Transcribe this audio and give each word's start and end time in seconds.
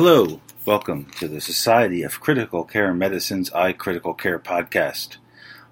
Hello, 0.00 0.40
welcome 0.64 1.06
to 1.18 1.26
the 1.26 1.40
Society 1.40 2.04
of 2.04 2.20
Critical 2.20 2.62
Care 2.62 2.94
Medicine's 2.94 3.50
iCritical 3.50 4.16
Care 4.16 4.38
podcast. 4.38 5.16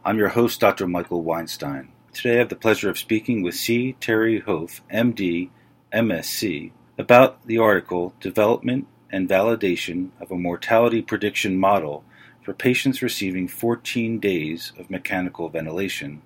I'm 0.04 0.18
your 0.18 0.30
host, 0.30 0.58
Dr. 0.58 0.88
Michael 0.88 1.22
Weinstein. 1.22 1.92
Today 2.12 2.34
I 2.34 2.38
have 2.38 2.48
the 2.48 2.56
pleasure 2.56 2.90
of 2.90 2.98
speaking 2.98 3.42
with 3.42 3.54
C. 3.54 3.94
Terri 4.00 4.44
Hough, 4.44 4.82
MD, 4.92 5.50
MSc, 5.92 6.72
about 6.98 7.46
the 7.46 7.58
article 7.58 8.14
Development 8.18 8.88
and 9.12 9.28
Validation 9.28 10.10
of 10.20 10.32
a 10.32 10.36
Mortality 10.36 11.02
Prediction 11.02 11.56
Model 11.56 12.02
for 12.42 12.52
Patients 12.52 13.02
Receiving 13.02 13.46
14 13.46 14.18
Days 14.18 14.72
of 14.76 14.90
Mechanical 14.90 15.50
Ventilation, 15.50 16.22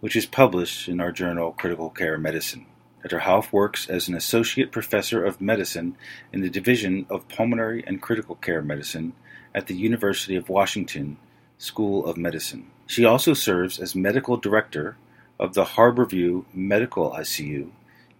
which 0.00 0.16
is 0.16 0.26
published 0.26 0.88
in 0.88 0.98
our 0.98 1.12
journal 1.12 1.52
Critical 1.52 1.90
Care 1.90 2.18
Medicine. 2.18 2.66
Dr. 3.06 3.20
Hough 3.20 3.52
works 3.52 3.88
as 3.88 4.08
an 4.08 4.16
associate 4.16 4.72
professor 4.72 5.24
of 5.24 5.40
medicine 5.40 5.96
in 6.32 6.40
the 6.40 6.50
Division 6.50 7.06
of 7.08 7.28
Pulmonary 7.28 7.84
and 7.86 8.02
Critical 8.02 8.34
Care 8.34 8.62
Medicine 8.62 9.12
at 9.54 9.68
the 9.68 9.76
University 9.76 10.34
of 10.34 10.48
Washington 10.48 11.16
School 11.56 12.04
of 12.04 12.16
Medicine. 12.16 12.68
She 12.84 13.04
also 13.04 13.32
serves 13.32 13.78
as 13.78 13.94
medical 13.94 14.36
director 14.36 14.96
of 15.38 15.54
the 15.54 15.62
Harborview 15.62 16.46
Medical 16.52 17.12
ICU 17.12 17.70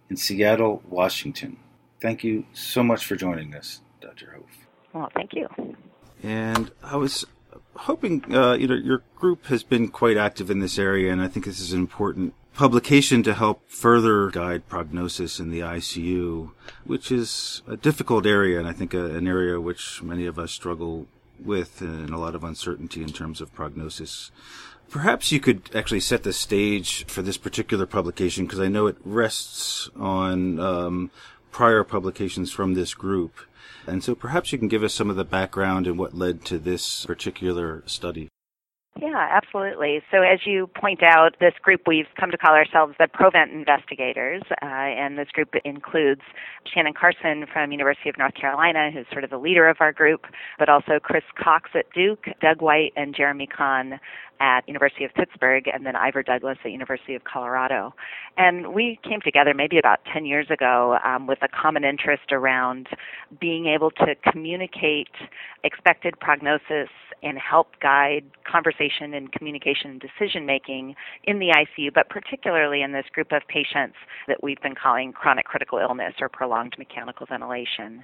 in 0.09 0.15
Seattle, 0.15 0.81
Washington. 0.87 1.57
Thank 1.99 2.23
you 2.23 2.45
so 2.53 2.81
much 2.81 3.05
for 3.05 3.17
joining 3.17 3.55
us, 3.55 3.81
Dr. 3.99 4.31
Hough. 4.31 4.67
Well, 4.93 5.11
thank 5.13 5.33
you. 5.33 5.49
And 6.23 6.71
I 6.81 6.95
was 6.95 7.25
hoping, 7.75 8.33
uh, 8.33 8.53
you 8.53 8.69
know, 8.69 8.75
your 8.75 9.03
group 9.17 9.47
has 9.47 9.63
been 9.63 9.89
quite 9.89 10.15
active 10.15 10.49
in 10.49 10.59
this 10.59 10.79
area, 10.79 11.11
and 11.11 11.21
I 11.21 11.27
think 11.27 11.45
this 11.45 11.59
is 11.59 11.73
an 11.73 11.79
important 11.79 12.33
publication 12.57 13.21
to 13.21 13.35
help 13.35 13.69
further 13.69 14.31
guide 14.31 14.67
prognosis 14.67 15.39
in 15.39 15.51
the 15.51 15.59
ICU, 15.59 16.49
which 16.85 17.11
is 17.11 17.61
a 17.67 17.77
difficult 17.77 18.25
area, 18.25 18.57
and 18.57 18.67
I 18.67 18.73
think 18.73 18.95
a, 18.95 19.15
an 19.15 19.27
area 19.27 19.61
which 19.61 20.01
many 20.01 20.25
of 20.25 20.39
us 20.39 20.51
struggle 20.51 21.07
with 21.39 21.81
and 21.81 22.09
a 22.09 22.17
lot 22.17 22.33
of 22.33 22.43
uncertainty 22.43 23.03
in 23.03 23.13
terms 23.13 23.41
of 23.41 23.53
prognosis. 23.53 24.31
Perhaps 24.89 25.31
you 25.31 25.39
could 25.39 25.69
actually 25.75 25.99
set 25.99 26.23
the 26.23 26.33
stage 26.33 27.05
for 27.05 27.21
this 27.21 27.37
particular 27.37 27.85
publication 27.85 28.45
because 28.45 28.59
I 28.59 28.69
know 28.69 28.87
it 28.87 28.97
rests 29.05 29.91
on 29.95 30.59
um, 30.59 31.11
prior 31.51 31.83
publications 31.83 32.51
from 32.51 32.73
this 32.73 32.95
group. 32.95 33.35
And 33.85 34.03
so 34.03 34.15
perhaps 34.15 34.51
you 34.51 34.57
can 34.57 34.67
give 34.67 34.83
us 34.83 34.95
some 34.95 35.11
of 35.11 35.15
the 35.15 35.23
background 35.23 35.85
and 35.85 35.99
what 35.99 36.17
led 36.17 36.43
to 36.45 36.57
this 36.57 37.05
particular 37.05 37.83
study. 37.85 38.29
Yeah, 38.99 39.27
absolutely. 39.31 40.01
So, 40.11 40.21
as 40.21 40.39
you 40.45 40.67
point 40.67 41.03
out, 41.03 41.35
this 41.39 41.53
group 41.61 41.81
we've 41.85 42.07
come 42.19 42.31
to 42.31 42.37
call 42.37 42.53
ourselves 42.53 42.95
the 42.99 43.07
Provent 43.07 43.51
Investigators, 43.51 44.41
uh, 44.61 44.65
and 44.65 45.17
this 45.17 45.27
group 45.29 45.49
includes 45.65 46.21
Shannon 46.73 46.93
Carson 46.93 47.45
from 47.51 47.71
University 47.71 48.09
of 48.09 48.17
North 48.17 48.33
Carolina, 48.33 48.89
who's 48.91 49.05
sort 49.11 49.23
of 49.23 49.29
the 49.29 49.37
leader 49.37 49.67
of 49.67 49.77
our 49.79 49.91
group, 49.91 50.25
but 50.57 50.69
also 50.69 50.99
Chris 51.01 51.23
Cox 51.41 51.69
at 51.75 51.85
Duke, 51.93 52.25
Doug 52.41 52.61
White, 52.61 52.93
and 52.95 53.15
Jeremy 53.15 53.47
Kahn 53.47 53.99
at 54.39 54.67
University 54.67 55.03
of 55.03 55.13
Pittsburgh, 55.13 55.67
and 55.71 55.85
then 55.85 55.95
Ivor 55.95 56.23
Douglas 56.23 56.57
at 56.63 56.71
University 56.71 57.15
of 57.15 57.23
Colorado. 57.23 57.93
And 58.37 58.73
we 58.73 58.99
came 59.03 59.21
together 59.21 59.53
maybe 59.53 59.77
about 59.77 59.99
10 60.13 60.25
years 60.25 60.47
ago 60.49 60.97
um, 61.03 61.27
with 61.27 61.39
a 61.41 61.47
common 61.47 61.83
interest 61.83 62.31
around 62.31 62.87
being 63.39 63.67
able 63.67 63.91
to 63.91 64.15
communicate 64.31 65.09
expected 65.63 66.19
prognosis 66.19 66.89
and 67.23 67.37
help 67.37 67.79
guide 67.81 68.23
conversation 68.49 69.13
and 69.13 69.31
communication 69.31 69.91
and 69.91 70.01
decision 70.01 70.45
making 70.45 70.95
in 71.23 71.39
the 71.39 71.47
ICU, 71.47 71.93
but 71.93 72.09
particularly 72.09 72.81
in 72.81 72.91
this 72.91 73.05
group 73.11 73.31
of 73.31 73.41
patients 73.47 73.95
that 74.27 74.43
we've 74.43 74.61
been 74.61 74.75
calling 74.75 75.11
chronic 75.11 75.45
critical 75.45 75.79
illness 75.79 76.13
or 76.21 76.29
prolonged 76.29 76.75
mechanical 76.77 77.25
ventilation. 77.25 78.03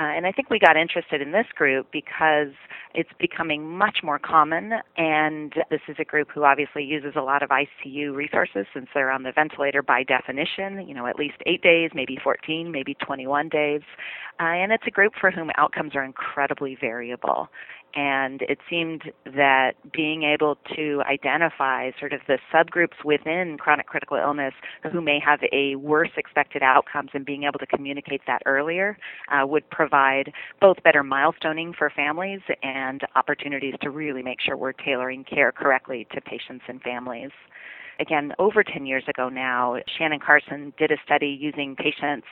Uh, 0.00 0.04
and 0.04 0.26
I 0.26 0.32
think 0.32 0.48
we 0.48 0.58
got 0.58 0.78
interested 0.78 1.20
in 1.20 1.32
this 1.32 1.44
group 1.54 1.88
because 1.92 2.54
it's 2.94 3.10
becoming 3.20 3.76
much 3.76 3.98
more 4.02 4.18
common, 4.18 4.72
and 4.96 5.52
this 5.70 5.82
is 5.88 5.96
a 5.98 6.04
group 6.06 6.28
who 6.34 6.44
obviously 6.44 6.82
uses 6.82 7.12
a 7.16 7.20
lot 7.20 7.42
of 7.42 7.50
ICU 7.50 8.14
resources 8.14 8.64
since 8.72 8.86
they're 8.94 9.10
on 9.10 9.24
the 9.24 9.32
ventilator 9.32 9.82
by 9.82 10.02
definition, 10.02 10.88
you 10.88 10.94
know, 10.94 11.06
at 11.06 11.16
least 11.16 11.36
eight 11.44 11.62
days, 11.62 11.90
maybe 11.94 12.16
14, 12.24 12.72
maybe 12.72 12.94
21 12.94 13.50
days. 13.50 13.82
Uh, 14.40 14.44
and 14.44 14.72
it's 14.72 14.84
a 14.86 14.90
group 14.90 15.12
for 15.20 15.30
whom 15.30 15.50
outcomes 15.58 15.94
are 15.94 16.02
incredibly 16.02 16.78
variable 16.80 17.48
and 17.94 18.42
it 18.42 18.58
seemed 18.68 19.12
that 19.24 19.72
being 19.92 20.22
able 20.22 20.56
to 20.76 21.02
identify 21.08 21.90
sort 21.98 22.12
of 22.12 22.20
the 22.26 22.38
subgroups 22.52 23.04
within 23.04 23.56
chronic 23.58 23.86
critical 23.86 24.16
illness 24.16 24.54
who 24.92 25.00
may 25.00 25.18
have 25.24 25.40
a 25.52 25.76
worse 25.76 26.10
expected 26.16 26.62
outcomes 26.62 27.10
and 27.14 27.24
being 27.24 27.44
able 27.44 27.58
to 27.58 27.66
communicate 27.66 28.20
that 28.26 28.42
earlier 28.46 28.96
uh, 29.30 29.46
would 29.46 29.68
provide 29.70 30.32
both 30.60 30.82
better 30.82 31.02
milestoning 31.02 31.74
for 31.74 31.90
families 31.90 32.40
and 32.62 33.02
opportunities 33.16 33.74
to 33.80 33.90
really 33.90 34.22
make 34.22 34.40
sure 34.40 34.56
we're 34.56 34.72
tailoring 34.72 35.24
care 35.24 35.52
correctly 35.52 36.06
to 36.12 36.20
patients 36.20 36.64
and 36.68 36.80
families 36.82 37.30
again, 38.00 38.32
over 38.38 38.64
10 38.64 38.86
years 38.86 39.04
ago 39.08 39.28
now, 39.28 39.76
Shannon 39.98 40.18
Carson 40.18 40.72
did 40.78 40.90
a 40.90 40.96
study 41.04 41.36
using 41.38 41.76
patients 41.76 42.26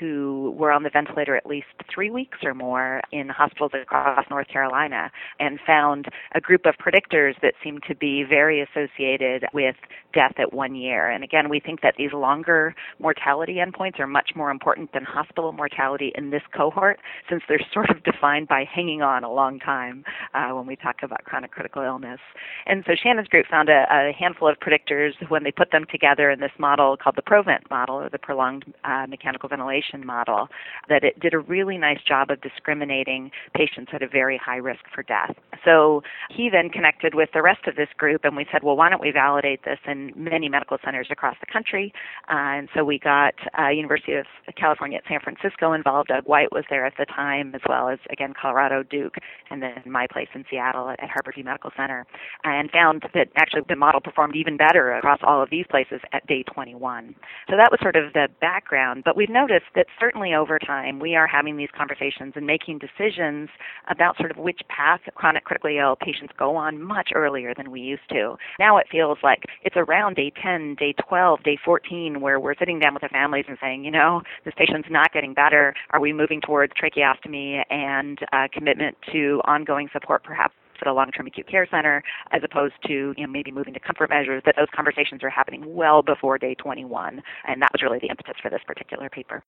who 0.00 0.54
were 0.58 0.70
on 0.70 0.82
the 0.82 0.90
ventilator 0.90 1.36
at 1.36 1.46
least 1.46 1.66
three 1.92 2.10
weeks 2.10 2.38
or 2.44 2.54
more 2.54 3.00
in 3.12 3.28
hospitals 3.28 3.72
across 3.80 4.24
North 4.30 4.48
Carolina 4.48 5.10
and 5.40 5.58
found 5.66 6.06
a 6.34 6.40
group 6.40 6.66
of 6.66 6.74
predictors 6.76 7.34
that 7.42 7.54
seemed 7.62 7.82
to 7.88 7.94
be 7.94 8.24
very 8.28 8.60
associated 8.60 9.44
with 9.54 9.76
death 10.12 10.34
at 10.38 10.52
one 10.52 10.74
year. 10.74 11.10
And 11.10 11.24
again, 11.24 11.48
we 11.48 11.60
think 11.60 11.80
that 11.82 11.94
these 11.98 12.12
longer 12.12 12.74
mortality 12.98 13.56
endpoints 13.56 13.98
are 14.00 14.06
much 14.06 14.30
more 14.34 14.50
important 14.50 14.92
than 14.92 15.04
hospital 15.04 15.52
mortality 15.52 16.12
in 16.14 16.30
this 16.30 16.42
cohort 16.56 16.98
since 17.28 17.42
they're 17.48 17.60
sort 17.72 17.90
of 17.90 18.02
defined 18.04 18.48
by 18.48 18.64
hanging 18.64 19.02
on 19.02 19.24
a 19.24 19.32
long 19.32 19.58
time 19.58 20.04
uh, 20.34 20.50
when 20.50 20.66
we 20.66 20.76
talk 20.76 20.96
about 21.02 21.24
chronic 21.24 21.50
critical 21.50 21.82
illness. 21.82 22.20
And 22.66 22.82
so 22.86 22.92
Shannon's 23.00 23.28
group 23.28 23.46
found 23.50 23.68
a, 23.68 23.84
a 23.90 24.12
handful 24.18 24.48
of 24.48 24.56
predictors 24.58 25.05
when 25.28 25.44
they 25.44 25.52
put 25.52 25.70
them 25.70 25.84
together 25.90 26.30
in 26.30 26.40
this 26.40 26.52
model 26.58 26.96
called 26.96 27.16
the 27.16 27.22
Provent 27.22 27.68
model 27.70 27.96
or 27.96 28.08
the 28.08 28.18
prolonged 28.18 28.64
uh, 28.84 29.06
mechanical 29.08 29.48
ventilation 29.48 30.04
model, 30.04 30.48
that 30.88 31.04
it 31.04 31.18
did 31.20 31.34
a 31.34 31.38
really 31.38 31.78
nice 31.78 32.00
job 32.06 32.30
of 32.30 32.40
discriminating 32.40 33.30
patients 33.54 33.90
at 33.92 34.02
a 34.02 34.08
very 34.08 34.40
high 34.42 34.56
risk 34.56 34.80
for 34.94 35.02
death. 35.02 35.34
So 35.64 36.02
he 36.30 36.48
then 36.50 36.70
connected 36.70 37.14
with 37.14 37.30
the 37.34 37.42
rest 37.42 37.66
of 37.66 37.76
this 37.76 37.88
group 37.96 38.24
and 38.24 38.36
we 38.36 38.46
said, 38.52 38.62
well, 38.62 38.76
why 38.76 38.88
don't 38.88 39.00
we 39.00 39.10
validate 39.10 39.64
this 39.64 39.78
in 39.86 40.12
many 40.16 40.48
medical 40.48 40.78
centers 40.84 41.08
across 41.10 41.36
the 41.40 41.46
country? 41.52 41.92
Uh, 42.28 42.56
and 42.56 42.68
so 42.74 42.84
we 42.84 42.98
got 42.98 43.34
uh, 43.58 43.68
University 43.68 44.14
of 44.14 44.26
California 44.56 44.98
at 44.98 45.04
San 45.08 45.20
Francisco 45.20 45.72
involved. 45.72 46.08
Doug 46.08 46.24
White 46.24 46.52
was 46.52 46.64
there 46.70 46.86
at 46.86 46.94
the 46.98 47.06
time, 47.06 47.54
as 47.54 47.60
well 47.68 47.88
as, 47.88 47.98
again, 48.10 48.32
Colorado, 48.40 48.82
Duke, 48.82 49.16
and 49.50 49.62
then 49.62 49.82
my 49.86 50.06
place 50.06 50.28
in 50.34 50.44
Seattle 50.50 50.88
at, 50.88 51.02
at 51.02 51.08
Harborview 51.10 51.44
Medical 51.44 51.70
Center, 51.76 52.06
and 52.44 52.70
found 52.70 53.02
that 53.14 53.28
actually 53.36 53.62
the 53.68 53.76
model 53.76 54.00
performed 54.00 54.36
even 54.36 54.56
better 54.56 54.95
across 54.96 55.20
all 55.22 55.42
of 55.42 55.50
these 55.50 55.66
places 55.70 56.00
at 56.12 56.26
day 56.26 56.42
21. 56.42 57.14
So 57.48 57.56
that 57.56 57.70
was 57.70 57.78
sort 57.80 57.96
of 57.96 58.12
the 58.12 58.28
background. 58.40 59.02
But 59.04 59.16
we've 59.16 59.30
noticed 59.30 59.66
that 59.74 59.86
certainly 60.00 60.34
over 60.34 60.58
time 60.58 60.98
we 60.98 61.14
are 61.14 61.26
having 61.26 61.56
these 61.56 61.68
conversations 61.76 62.34
and 62.36 62.46
making 62.46 62.78
decisions 62.78 63.48
about 63.88 64.16
sort 64.16 64.30
of 64.30 64.36
which 64.36 64.60
path 64.68 65.00
chronic 65.14 65.44
critically 65.44 65.78
ill 65.78 65.96
patients 65.96 66.32
go 66.38 66.56
on 66.56 66.82
much 66.82 67.10
earlier 67.14 67.54
than 67.56 67.70
we 67.70 67.80
used 67.80 68.08
to. 68.10 68.36
Now 68.58 68.76
it 68.78 68.86
feels 68.90 69.18
like 69.22 69.44
it's 69.62 69.76
around 69.76 70.16
day 70.16 70.32
10, 70.42 70.76
day 70.78 70.94
12, 71.08 71.42
day 71.42 71.58
14 71.64 72.20
where 72.20 72.40
we're 72.40 72.56
sitting 72.58 72.78
down 72.78 72.94
with 72.94 73.02
the 73.02 73.08
families 73.08 73.44
and 73.48 73.58
saying, 73.60 73.84
you 73.84 73.90
know, 73.90 74.22
this 74.44 74.54
patient's 74.56 74.88
not 74.90 75.12
getting 75.12 75.34
better. 75.34 75.74
Are 75.90 76.00
we 76.00 76.12
moving 76.12 76.40
towards 76.40 76.72
tracheostomy 76.72 77.62
and 77.70 78.18
uh, 78.32 78.48
commitment 78.52 78.96
to 79.12 79.40
ongoing 79.44 79.88
support 79.92 80.22
perhaps 80.24 80.54
at 80.80 80.88
a 80.88 80.92
long-term 80.92 81.26
acute 81.26 81.48
care 81.48 81.66
center 81.70 82.02
as 82.32 82.42
opposed 82.44 82.74
to 82.86 83.14
you 83.16 83.26
know, 83.26 83.32
maybe 83.32 83.50
moving 83.50 83.74
to 83.74 83.80
comfort 83.80 84.10
measures, 84.10 84.42
that 84.46 84.54
those 84.56 84.68
conversations 84.74 85.22
are 85.22 85.30
happening 85.30 85.62
well 85.66 86.02
before 86.02 86.38
day 86.38 86.54
21. 86.54 87.22
And 87.46 87.62
that 87.62 87.70
was 87.72 87.82
really 87.82 87.98
the 87.98 88.08
impetus 88.08 88.36
for 88.42 88.50
this 88.50 88.62
particular 88.66 89.08
paper. 89.08 89.42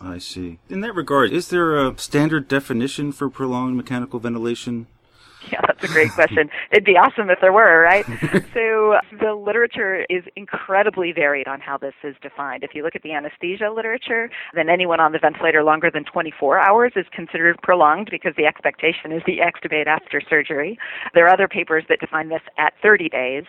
I 0.00 0.18
see. 0.18 0.58
In 0.68 0.80
that 0.80 0.94
regard, 0.94 1.32
is 1.32 1.48
there 1.48 1.76
a 1.76 1.96
standard 1.98 2.48
definition 2.48 3.12
for 3.12 3.30
prolonged 3.30 3.76
mechanical 3.76 4.18
ventilation? 4.18 4.86
Yeah, 5.52 5.60
that's 5.66 5.84
a 5.84 5.88
great 5.88 6.10
question. 6.12 6.48
It'd 6.72 6.84
be 6.84 6.96
awesome 6.96 7.28
if 7.30 7.38
there 7.40 7.52
were, 7.52 7.82
right? 7.82 8.04
so 8.54 8.96
the 9.20 9.34
literature 9.34 10.04
is 10.08 10.24
incredibly 10.36 11.12
varied 11.12 11.46
on 11.46 11.60
how 11.60 11.76
this 11.76 11.94
is 12.02 12.16
defined. 12.22 12.64
If 12.64 12.74
you 12.74 12.82
look 12.82 12.96
at 12.96 13.02
the 13.02 13.12
anesthesia 13.12 13.70
literature, 13.70 14.30
then 14.54 14.68
anyone 14.68 15.00
on 15.00 15.12
the 15.12 15.18
ventilator 15.18 15.62
longer 15.62 15.90
than 15.92 16.04
24 16.04 16.58
hours 16.58 16.92
is 16.96 17.04
considered 17.12 17.56
prolonged 17.62 18.08
because 18.10 18.32
the 18.36 18.46
expectation 18.46 19.12
is 19.12 19.22
the 19.26 19.38
extubate 19.38 19.86
after 19.86 20.20
surgery. 20.28 20.78
There 21.12 21.26
are 21.26 21.32
other 21.32 21.46
papers 21.46 21.84
that 21.88 22.00
define 22.00 22.30
this 22.30 22.42
at 22.58 22.72
30 22.82 23.10
days. 23.10 23.44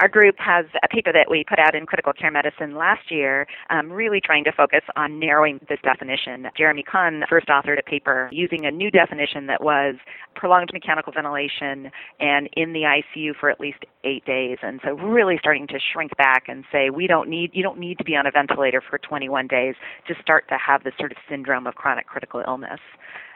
Our 0.00 0.08
group 0.08 0.36
has 0.38 0.66
a 0.84 0.88
paper 0.88 1.12
that 1.12 1.26
we 1.28 1.44
put 1.48 1.58
out 1.58 1.74
in 1.74 1.84
Critical 1.84 2.12
Care 2.12 2.30
Medicine 2.30 2.76
last 2.76 3.10
year, 3.10 3.46
um, 3.70 3.90
really 3.90 4.20
trying 4.20 4.44
to 4.44 4.52
focus 4.52 4.82
on 4.96 5.18
narrowing 5.18 5.58
this 5.68 5.80
definition. 5.82 6.46
Jeremy 6.56 6.84
Kahn 6.84 7.24
first 7.28 7.48
authored 7.48 7.78
a 7.78 7.82
paper 7.82 8.28
using 8.32 8.64
a 8.64 8.70
new 8.70 8.90
definition 8.90 9.46
that 9.46 9.62
was 9.62 9.96
prolonged 10.36 10.70
mechanical 10.72 11.12
ventilation 11.12 11.39
ventilation 11.40 11.90
and 12.18 12.48
in 12.56 12.72
the 12.72 12.82
ICU 12.82 13.32
for 13.38 13.50
at 13.50 13.60
least 13.60 13.78
eight 14.04 14.24
days. 14.24 14.58
And 14.62 14.80
so 14.84 14.92
really 14.92 15.36
starting 15.38 15.66
to 15.68 15.78
shrink 15.92 16.16
back 16.16 16.44
and 16.48 16.64
say 16.72 16.90
we 16.90 17.06
don't 17.06 17.28
need 17.28 17.50
you 17.52 17.62
don't 17.62 17.78
need 17.78 17.98
to 17.98 18.04
be 18.04 18.16
on 18.16 18.26
a 18.26 18.30
ventilator 18.30 18.82
for 18.88 18.98
21 18.98 19.46
days 19.46 19.74
to 20.08 20.14
start 20.20 20.48
to 20.48 20.56
have 20.56 20.84
this 20.84 20.94
sort 20.98 21.12
of 21.12 21.18
syndrome 21.28 21.66
of 21.66 21.74
chronic 21.74 22.06
critical 22.06 22.42
illness. 22.46 22.80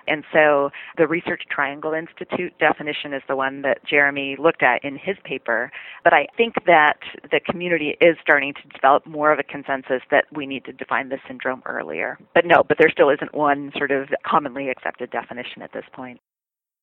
And 0.06 0.22
so 0.34 0.68
the 0.98 1.06
Research 1.06 1.44
Triangle 1.50 1.94
Institute 1.94 2.52
definition 2.58 3.14
is 3.14 3.22
the 3.26 3.36
one 3.36 3.62
that 3.62 3.78
Jeremy 3.88 4.36
looked 4.38 4.62
at 4.62 4.84
in 4.84 4.98
his 4.98 5.16
paper. 5.24 5.72
But 6.02 6.12
I 6.12 6.26
think 6.36 6.56
that 6.66 6.98
the 7.30 7.40
community 7.40 7.96
is 8.02 8.16
starting 8.20 8.52
to 8.52 8.68
develop 8.68 9.06
more 9.06 9.32
of 9.32 9.38
a 9.38 9.42
consensus 9.42 10.02
that 10.10 10.26
we 10.30 10.46
need 10.46 10.66
to 10.66 10.72
define 10.72 11.08
this 11.08 11.20
syndrome 11.26 11.62
earlier. 11.64 12.18
But 12.34 12.44
no, 12.44 12.62
but 12.68 12.76
there 12.78 12.90
still 12.90 13.08
isn't 13.08 13.34
one 13.34 13.72
sort 13.78 13.92
of 13.92 14.08
commonly 14.26 14.68
accepted 14.68 15.10
definition 15.10 15.62
at 15.62 15.72
this 15.72 15.86
point. 15.94 16.20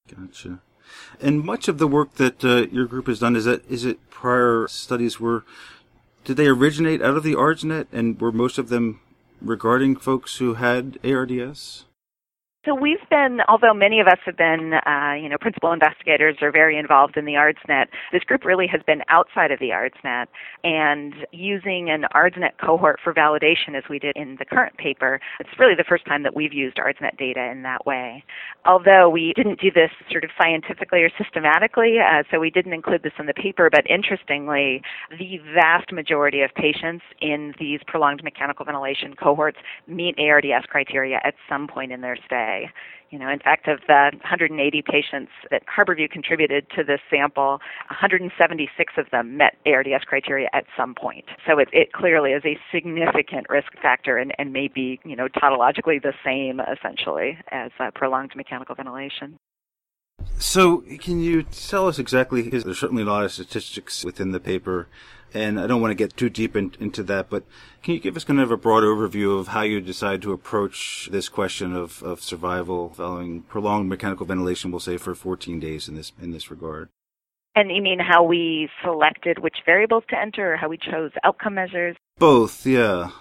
Gotcha. 0.10 0.60
And 1.20 1.44
much 1.44 1.68
of 1.68 1.78
the 1.78 1.88
work 1.88 2.16
that 2.16 2.44
uh, 2.44 2.68
your 2.72 2.86
group 2.86 3.08
has 3.08 3.20
done 3.20 3.36
is 3.36 3.46
that 3.46 3.70
is 3.70 3.86
it 3.86 4.10
prior 4.10 4.68
studies 4.68 5.20
were 5.20 5.44
did 6.24 6.38
they 6.38 6.48
originate 6.48 7.02
out 7.02 7.18
of 7.18 7.24
the 7.24 7.34
ARDSNet 7.34 7.88
and 7.92 8.20
were 8.22 8.32
most 8.32 8.58
of 8.58 8.70
them 8.70 9.00
regarding 9.42 9.96
folks 9.96 10.38
who 10.38 10.54
had 10.54 11.00
ARDS? 11.04 11.86
So 12.64 12.76
we've 12.76 13.10
been, 13.10 13.40
although 13.48 13.74
many 13.74 14.00
of 14.02 14.06
us 14.06 14.20
have 14.24 14.38
been, 14.38 14.74
uh, 14.86 15.14
you 15.20 15.28
know, 15.30 15.38
principal 15.42 15.72
investigators 15.72 16.38
or 16.44 16.52
very 16.52 16.78
involved 16.78 17.18
in 17.18 17.26
the 17.26 17.34
ARDSNet, 17.34 17.88
this 18.12 18.22
group 18.24 18.46
really 18.46 18.68
has 18.68 18.82
been 18.86 19.02
outside 19.10 19.50
of 19.50 19.58
the 19.58 19.70
ARDSNet 19.70 20.28
and 20.64 21.16
using 21.32 21.90
an 21.90 22.06
ARDSNet 22.14 22.60
cohort 22.64 23.00
for 23.04 23.16
validation 23.16 23.76
as 23.76 23.82
we 23.90 23.98
did 23.98 24.16
in 24.16 24.36
the 24.38 24.46
current 24.46 24.78
paper. 24.78 25.20
It's 25.40 25.50
really 25.58 25.74
the 25.74 25.84
first 25.90 26.06
time 26.06 26.22
that 26.22 26.36
we've 26.36 26.54
used 26.54 26.78
ARDSNet 26.78 27.18
data 27.18 27.50
in 27.52 27.64
that 27.64 27.88
way. 27.88 28.24
Although 28.64 29.10
we 29.10 29.34
didn't 29.36 29.60
do 29.60 29.72
this 29.72 29.90
sort 30.12 30.24
of 30.24 30.30
scientifically 30.40 31.02
or 31.02 31.10
systematically, 31.18 31.98
uh, 31.98 32.22
so 32.30 32.40
we 32.40 32.52
didn't 32.52 32.74
include 32.74 33.02
this 33.02 33.14
in 33.18 33.26
the 33.26 33.34
paper, 33.34 33.72
but 33.72 33.90
interestingly, 33.90 34.84
the 35.10 35.40
vast 35.56 35.92
majority 35.92 36.42
of 36.42 36.54
patients 36.54 37.04
in 37.22 37.56
these 37.60 37.80
prolonged 37.88 38.24
mechanical 38.24 38.66
ventilation 38.66 39.16
cohorts 39.16 39.58
meet 39.88 40.14
ARDS 40.20 40.68
criteria 40.70 41.20
at 41.24 41.34
some 41.50 41.68
point 41.68 41.92
in 41.92 42.02
their 42.02 42.20
stay. 42.24 42.51
You 43.10 43.20
know, 43.20 43.30
in 43.30 43.40
fact, 43.40 43.68
of 43.68 43.80
the 43.88 44.12
180 44.14 44.82
patients 44.84 45.32
that 45.50 45.64
Harborview 45.68 46.10
contributed 46.10 46.68
to 46.78 46.84
this 46.84 47.02
sample, 47.10 47.60
176 47.90 48.94
of 48.98 49.10
them 49.12 49.36
met 49.36 49.58
ARDS 49.66 50.06
criteria 50.06 50.48
at 50.54 50.64
some 50.78 50.96
point. 50.96 51.26
So 51.46 51.60
it, 51.60 51.68
it 51.74 51.92
clearly 51.92 52.32
is 52.32 52.44
a 52.46 52.58
significant 52.74 53.48
risk 53.50 53.74
factor 53.82 54.18
and, 54.18 54.34
and 54.40 54.54
may 54.54 54.70
be, 54.70 55.00
you 55.04 55.18
know, 55.18 55.28
tautologically 55.28 56.02
the 56.02 56.14
same 56.24 56.62
essentially 56.62 57.38
as 57.52 57.72
uh, 57.80 57.92
prolonged 57.94 58.32
mechanical 58.36 58.76
ventilation. 58.76 59.38
So, 60.38 60.84
can 61.00 61.20
you 61.20 61.44
tell 61.44 61.88
us 61.88 62.00
exactly? 62.00 62.44
There's 62.44 62.80
certainly 62.80 63.04
a 63.04 63.06
lot 63.06 63.26
of 63.26 63.32
statistics 63.32 64.06
within 64.06 64.32
the 64.32 64.40
paper, 64.40 64.88
and 65.34 65.60
I 65.60 65.68
don't 65.68 65.82
want 65.82 65.92
to 65.92 65.96
get 65.96 66.18
too 66.18 66.30
deep 66.30 66.56
in, 66.56 66.74
into 66.80 67.04
that, 67.04 67.30
but 67.30 67.44
can 67.84 67.94
you 67.94 68.00
give 68.00 68.16
us 68.16 68.24
kind 68.24 68.40
of 68.40 68.52
a 68.52 68.58
broad 68.58 68.84
overview 68.84 69.40
of 69.40 69.50
how 69.50 69.62
you 69.62 69.82
decide 69.82 70.22
to 70.24 70.34
approach 70.34 71.10
this 71.12 71.30
question 71.30 71.76
of, 71.76 72.04
of 72.04 72.22
survival 72.22 72.90
following 72.90 73.42
prolonged 73.44 73.90
mechanical 73.90 74.26
ventilation, 74.26 74.72
we'll 74.72 74.80
say, 74.80 74.98
for 74.98 75.16
14 75.16 75.60
days 75.60 75.88
in 75.88 75.96
this 75.96 76.12
in 76.22 76.32
this 76.32 76.52
regard? 76.52 76.90
And 77.56 77.70
you 77.70 77.82
mean 77.82 78.00
how 78.00 78.24
we 78.24 78.70
selected 78.84 79.40
which 79.40 79.58
variables 79.66 80.04
to 80.10 80.20
enter, 80.20 80.54
or 80.54 80.58
how 80.58 80.70
we 80.70 80.78
chose 80.78 81.12
outcome 81.24 81.56
measures? 81.56 81.98
Both, 82.18 82.66
yeah. 82.66 83.12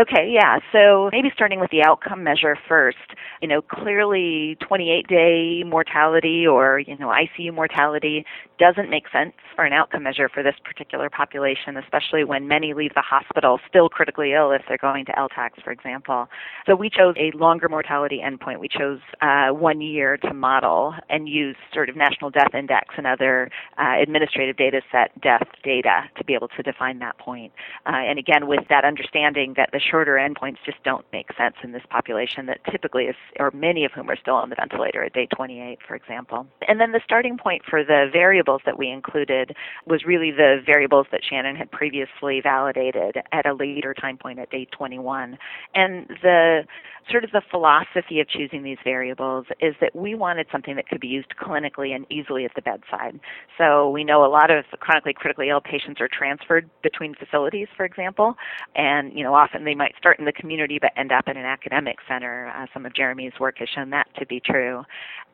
Okay, 0.00 0.30
yeah. 0.32 0.60
So 0.72 1.10
maybe 1.12 1.30
starting 1.34 1.60
with 1.60 1.70
the 1.70 1.82
outcome 1.82 2.24
measure 2.24 2.56
first. 2.66 2.96
You 3.42 3.48
know, 3.48 3.60
clearly 3.60 4.56
28 4.66 5.06
day 5.06 5.62
mortality 5.66 6.46
or, 6.46 6.78
you 6.78 6.96
know, 6.96 7.08
ICU 7.08 7.52
mortality 7.52 8.24
doesn't 8.58 8.88
make 8.88 9.04
sense 9.12 9.32
for 9.54 9.64
an 9.64 9.74
outcome 9.74 10.04
measure 10.04 10.28
for 10.32 10.42
this 10.42 10.54
particular 10.64 11.10
population, 11.10 11.76
especially 11.76 12.24
when 12.24 12.48
many 12.48 12.72
leave 12.72 12.94
the 12.94 13.02
hospital 13.02 13.58
still 13.68 13.90
critically 13.90 14.32
ill 14.32 14.52
if 14.52 14.62
they're 14.68 14.78
going 14.78 15.04
to 15.06 15.12
LTACs, 15.12 15.62
for 15.62 15.70
example. 15.70 16.28
So 16.66 16.74
we 16.76 16.88
chose 16.88 17.14
a 17.18 17.36
longer 17.36 17.68
mortality 17.68 18.22
endpoint. 18.24 18.58
We 18.60 18.68
chose 18.68 19.00
uh, 19.20 19.48
one 19.48 19.82
year 19.82 20.16
to 20.18 20.32
model 20.32 20.94
and 21.10 21.28
use 21.28 21.56
sort 21.74 21.90
of 21.90 21.96
National 21.96 22.30
Death 22.30 22.54
Index 22.54 22.94
and 22.96 23.06
other 23.06 23.50
uh, 23.76 24.00
administrative 24.00 24.56
data 24.56 24.80
set 24.90 25.18
death 25.20 25.46
data 25.62 26.04
to 26.16 26.24
be 26.24 26.34
able 26.34 26.48
to 26.48 26.62
define 26.62 27.00
that 27.00 27.18
point. 27.18 27.52
Uh, 27.86 27.96
and 27.96 28.18
again, 28.18 28.46
with 28.46 28.60
that 28.70 28.84
understanding 28.84 29.54
that 29.56 29.70
the 29.72 29.80
shorter 29.90 30.14
endpoints 30.14 30.58
just 30.64 30.82
don't 30.84 31.04
make 31.12 31.28
sense 31.36 31.56
in 31.62 31.72
this 31.72 31.82
population 31.90 32.46
that 32.46 32.60
typically 32.70 33.04
is, 33.04 33.16
or 33.38 33.50
many 33.52 33.84
of 33.84 33.92
whom 33.92 34.08
are 34.10 34.16
still 34.16 34.34
on 34.34 34.50
the 34.50 34.56
ventilator 34.56 35.02
at 35.02 35.12
day 35.12 35.26
28, 35.34 35.78
for 35.86 35.94
example. 35.94 36.46
And 36.66 36.80
then 36.80 36.92
the 36.92 37.00
starting 37.04 37.38
point 37.38 37.62
for 37.68 37.84
the 37.84 38.06
variables 38.12 38.62
that 38.66 38.78
we 38.78 38.88
included 38.88 39.54
was 39.86 40.04
really 40.04 40.30
the 40.30 40.60
variables 40.64 41.06
that 41.12 41.22
Shannon 41.28 41.56
had 41.56 41.70
previously 41.70 42.40
validated 42.42 43.16
at 43.32 43.46
a 43.46 43.54
later 43.54 43.94
time 43.94 44.18
point 44.18 44.38
at 44.38 44.50
day 44.50 44.66
21. 44.72 45.38
And 45.74 46.06
the 46.22 46.64
sort 47.10 47.24
of 47.24 47.30
the 47.32 47.42
philosophy 47.50 48.20
of 48.20 48.28
choosing 48.28 48.62
these 48.62 48.78
variables 48.84 49.46
is 49.60 49.74
that 49.80 49.94
we 49.94 50.14
wanted 50.14 50.46
something 50.52 50.76
that 50.76 50.88
could 50.88 51.00
be 51.00 51.08
used 51.08 51.32
clinically 51.40 51.94
and 51.94 52.06
easily 52.10 52.44
at 52.44 52.54
the 52.54 52.62
bedside. 52.62 53.18
So 53.58 53.90
we 53.90 54.04
know 54.04 54.24
a 54.24 54.28
lot 54.28 54.50
of 54.50 54.64
chronically 54.80 55.14
critically 55.14 55.48
ill 55.48 55.60
patients 55.60 56.00
are 56.00 56.08
transferred 56.08 56.68
between 56.82 57.14
facilities, 57.14 57.68
for 57.76 57.84
example, 57.84 58.36
and 58.74 59.12
you 59.12 59.24
know 59.24 59.34
often 59.34 59.64
they 59.70 59.76
might 59.76 59.94
start 59.96 60.18
in 60.18 60.24
the 60.24 60.32
community 60.32 60.80
but 60.80 60.90
end 60.96 61.12
up 61.12 61.28
in 61.28 61.36
an 61.36 61.44
academic 61.44 61.98
center. 62.08 62.52
Uh, 62.56 62.66
some 62.74 62.84
of 62.84 62.92
Jeremy's 62.92 63.32
work 63.38 63.58
has 63.58 63.68
shown 63.68 63.90
that 63.90 64.08
to 64.18 64.26
be 64.26 64.40
true. 64.40 64.82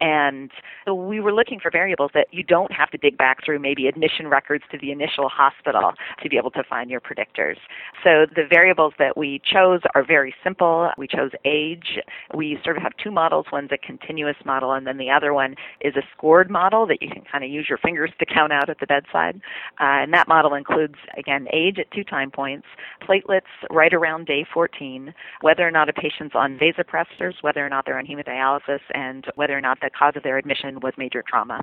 And 0.00 0.50
so 0.84 0.94
we 0.94 1.20
were 1.20 1.32
looking 1.32 1.58
for 1.58 1.70
variables 1.70 2.10
that 2.12 2.26
you 2.30 2.42
don't 2.42 2.70
have 2.70 2.90
to 2.90 2.98
dig 2.98 3.16
back 3.16 3.44
through 3.44 3.60
maybe 3.60 3.86
admission 3.86 4.28
records 4.28 4.64
to 4.72 4.78
the 4.78 4.90
initial 4.90 5.30
hospital 5.30 5.92
to 6.22 6.28
be 6.28 6.36
able 6.36 6.50
to 6.50 6.62
find 6.68 6.90
your 6.90 7.00
predictors. 7.00 7.56
So 8.04 8.26
the 8.34 8.44
variables 8.48 8.92
that 8.98 9.16
we 9.16 9.40
chose 9.50 9.80
are 9.94 10.04
very 10.04 10.34
simple. 10.44 10.90
We 10.98 11.06
chose 11.06 11.30
age. 11.46 11.98
We 12.34 12.58
sort 12.62 12.76
of 12.76 12.82
have 12.82 12.92
two 13.02 13.10
models. 13.10 13.46
One's 13.50 13.70
a 13.72 13.78
continuous 13.78 14.36
model, 14.44 14.72
and 14.72 14.86
then 14.86 14.98
the 14.98 15.10
other 15.10 15.32
one 15.32 15.54
is 15.80 15.96
a 15.96 16.02
scored 16.14 16.50
model 16.50 16.86
that 16.86 17.00
you 17.00 17.08
can 17.08 17.22
kind 17.30 17.42
of 17.42 17.50
use 17.50 17.66
your 17.68 17.78
fingers 17.78 18.10
to 18.18 18.26
count 18.26 18.52
out 18.52 18.68
at 18.68 18.80
the 18.80 18.86
bedside. 18.86 19.40
Uh, 19.80 20.04
and 20.04 20.12
that 20.12 20.28
model 20.28 20.54
includes, 20.54 20.96
again, 21.16 21.46
age 21.52 21.78
at 21.78 21.90
two 21.90 22.04
time 22.04 22.30
points, 22.30 22.66
platelets 23.02 23.42
right 23.70 23.94
around 23.94 24.25
day 24.26 24.44
14, 24.52 25.14
whether 25.40 25.66
or 25.66 25.70
not 25.70 25.88
a 25.88 25.92
patient's 25.92 26.34
on 26.34 26.58
vasopressors, 26.58 27.34
whether 27.40 27.64
or 27.64 27.68
not 27.68 27.86
they're 27.86 27.98
on 27.98 28.06
hemodialysis, 28.06 28.80
and 28.92 29.24
whether 29.36 29.56
or 29.56 29.60
not 29.60 29.78
the 29.80 29.90
cause 29.96 30.14
of 30.16 30.22
their 30.22 30.36
admission 30.36 30.80
was 30.80 30.92
major 30.98 31.24
trauma. 31.26 31.62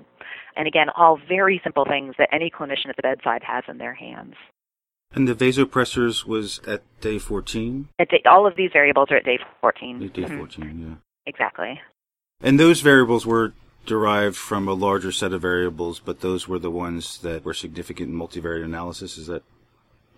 And 0.56 0.68
again, 0.68 0.88
all 0.96 1.20
very 1.28 1.62
simple 1.64 1.86
things 1.86 2.16
that 2.18 2.30
any 2.32 2.50
clinician 2.50 2.90
at 2.90 2.96
the 2.96 3.04
bedside 3.04 3.44
has 3.44 3.64
in 3.68 3.78
their 3.78 3.94
hands. 3.94 4.34
And 5.16 5.28
the 5.28 5.36
vasopressors 5.36 6.26
was 6.26 6.60
at 6.66 6.82
day 7.00 7.20
14? 7.20 7.90
At 8.00 8.10
day, 8.10 8.22
all 8.26 8.48
of 8.48 8.56
these 8.56 8.72
variables 8.74 9.10
are 9.12 9.18
at 9.18 9.26
day 9.26 9.38
14. 9.62 10.04
At 10.04 10.14
day 10.14 10.24
mm-hmm. 10.24 10.38
14, 10.38 10.88
yeah. 10.90 10.96
Exactly. 11.26 11.80
And 12.42 12.60
those 12.60 12.82
variables 12.82 13.26
were 13.26 13.54
derived 13.86 14.36
from 14.36 14.68
a 14.68 14.74
larger 14.74 15.12
set 15.12 15.34
of 15.34 15.42
variables, 15.42 16.00
but 16.00 16.22
those 16.22 16.48
were 16.48 16.60
the 16.60 16.72
ones 16.72 17.20
that 17.20 17.46
were 17.46 17.54
significant 17.54 18.10
in 18.10 18.16
multivariate 18.18 18.66
analysis. 18.66 19.18
Is 19.18 19.28
that 19.28 19.44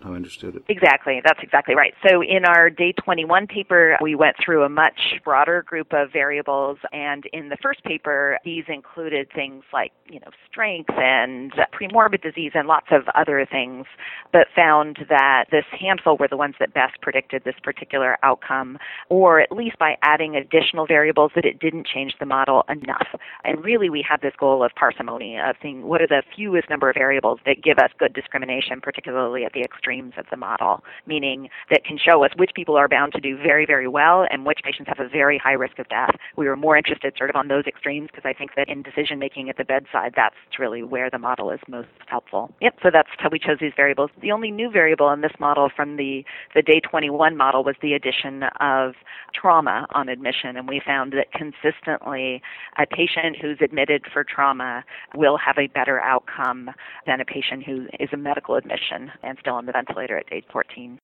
I 0.04 0.10
understood 0.10 0.56
it. 0.56 0.64
Exactly. 0.68 1.22
That's 1.24 1.40
exactly 1.42 1.74
right. 1.74 1.94
So 2.08 2.22
in 2.22 2.46
our 2.46 2.70
day 2.70 2.92
21 2.92 3.48
paper, 3.48 3.98
we 4.02 4.14
went 4.14 4.36
through 4.44 4.64
a 4.64 4.70
much 4.70 5.20
broader 5.24 5.64
group 5.64 5.94
of 5.94 6.12
variables. 6.12 6.78
And 6.92 7.24
in 7.34 7.50
the 7.50 7.58
first 7.62 7.84
paper, 7.84 8.38
these 8.44 8.66
included 8.68 9.30
things 9.34 9.64
like, 9.74 9.92
you 10.08 10.20
know, 10.20 10.28
strength 10.52 10.92
and 10.96 11.54
premorbid 11.74 12.22
disease 12.22 12.52
and 12.54 12.68
lots 12.68 12.88
of 12.92 13.04
other 13.16 13.48
things, 13.50 13.86
but 14.32 14.48
found 14.56 15.00
that 15.10 15.46
this 15.50 15.66
handful 15.72 16.18
were 16.18 16.28
the 16.28 16.38
ones 16.38 16.56
that 16.60 16.74
best 16.74 17.02
predicted 17.02 17.44
this 17.44 17.56
particular 17.64 18.18
outcome, 18.22 18.78
or 19.10 19.40
at 19.40 19.52
least 19.52 19.80
by 19.80 19.96
adding 20.04 20.36
additional 20.36 20.86
variables 20.86 21.32
that 21.36 21.46
it 21.46 21.60
didn't 21.60 21.88
change 21.88 22.14
the 22.20 22.26
model 22.26 22.64
enough. 22.70 23.08
And 23.44 23.64
really, 23.64 23.90
we 23.90 24.06
had 24.08 24.22
this 24.22 24.34
goal 24.38 24.64
of 24.64 24.72
parsimony, 24.76 25.38
of 25.40 25.56
seeing 25.62 25.84
what 25.84 26.02
are 26.02 26.08
the 26.08 26.22
fewest 26.36 26.70
number 26.70 26.90
of 26.90 26.96
variables 26.96 27.40
that 27.46 27.64
give 27.64 27.80
us 27.80 27.90
good 27.98 28.14
discrimination, 28.14 28.82
particularly 28.82 29.46
at 29.46 29.54
the 29.54 29.62
extreme 29.62 29.85
extremes 29.86 30.14
of 30.18 30.26
the 30.32 30.38
model, 30.38 30.84
meaning 31.06 31.50
that 31.70 31.84
can 31.86 31.98
show 31.98 32.24
us 32.24 32.32
which 32.38 32.52
people 32.56 32.76
are 32.76 32.88
bound 32.88 33.14
to 33.14 33.20
do 33.20 33.38
very, 33.38 33.66
very 33.66 33.88
well 33.88 34.26
and 34.30 34.46
which 34.46 34.60
patients 34.64 34.88
have 34.88 35.00
a 35.00 35.08
very 35.08 35.38
high 35.38 35.54
risk 35.54 35.78
of 35.80 35.88
death. 35.90 36.16
We 36.36 36.48
were 36.48 36.56
more 36.56 36.76
interested 36.76 37.14
sort 37.18 37.30
of 37.30 37.36
on 37.36 37.48
those 37.48 37.66
extremes 37.66 38.10
because 38.12 38.28
I 38.28 38.34
think 38.34 38.52
that 38.56 38.68
in 38.68 38.82
decision 38.82 39.20
making 39.20 39.50
at 39.50 39.58
the 39.58 39.64
bedside, 39.64 40.14
that's 40.16 40.36
really 40.58 40.82
where 40.82 41.10
the 41.10 41.20
model 41.20 41.52
is 41.52 41.60
most 41.68 41.90
helpful. 42.08 42.52
Yep, 42.62 42.80
so 42.82 42.90
that's 42.92 43.10
how 43.20 43.30
we 43.32 43.40
chose 43.40 43.58
these 43.62 43.74
variables. 43.76 44.10
The 44.22 44.32
only 44.32 44.52
new 44.52 44.72
variable 44.72 45.12
in 45.12 45.22
this 45.22 45.34
model 45.40 45.70
from 45.76 45.98
the, 45.98 46.24
the 46.56 46.62
day 46.62 46.80
21 46.80 47.38
model 47.38 47.64
was 47.64 47.76
the 47.82 47.94
addition 47.94 48.44
of 48.60 48.94
trauma 49.34 49.86
on 49.94 50.10
admission, 50.10 50.58
and 50.58 50.68
we 50.68 50.82
found 50.84 51.14
that 51.14 51.32
consistently 51.32 52.42
a 52.78 52.86
patient 52.88 53.38
who's 53.40 53.58
admitted 53.62 54.06
for 54.12 54.24
trauma 54.24 54.84
will 55.14 55.38
have 55.38 55.58
a 55.58 55.68
better 55.68 56.00
outcome 56.02 56.72
than 57.06 57.22
a 57.22 57.26
patient 57.26 57.64
who 57.64 57.86
is 58.00 58.10
a 58.14 58.18
medical 58.18 58.56
admission 58.56 59.12
and 59.24 59.38
still 59.40 59.54
on 59.54 59.66
the 59.66 59.75
ventilator 59.76 60.18
at 60.18 60.26
age 60.32 60.46
14. 60.52 61.00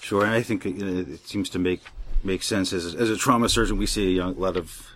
Sure, 0.00 0.24
and 0.24 0.32
I 0.32 0.42
think 0.42 0.66
it 0.66 1.26
seems 1.26 1.48
to 1.50 1.58
make 1.58 1.82
make 2.24 2.42
sense. 2.42 2.72
As, 2.72 2.94
as 2.94 3.10
a 3.10 3.16
trauma 3.16 3.48
surgeon, 3.48 3.78
we 3.78 3.86
see 3.86 4.08
a 4.08 4.10
young, 4.10 4.38
lot 4.38 4.56
of 4.56 4.88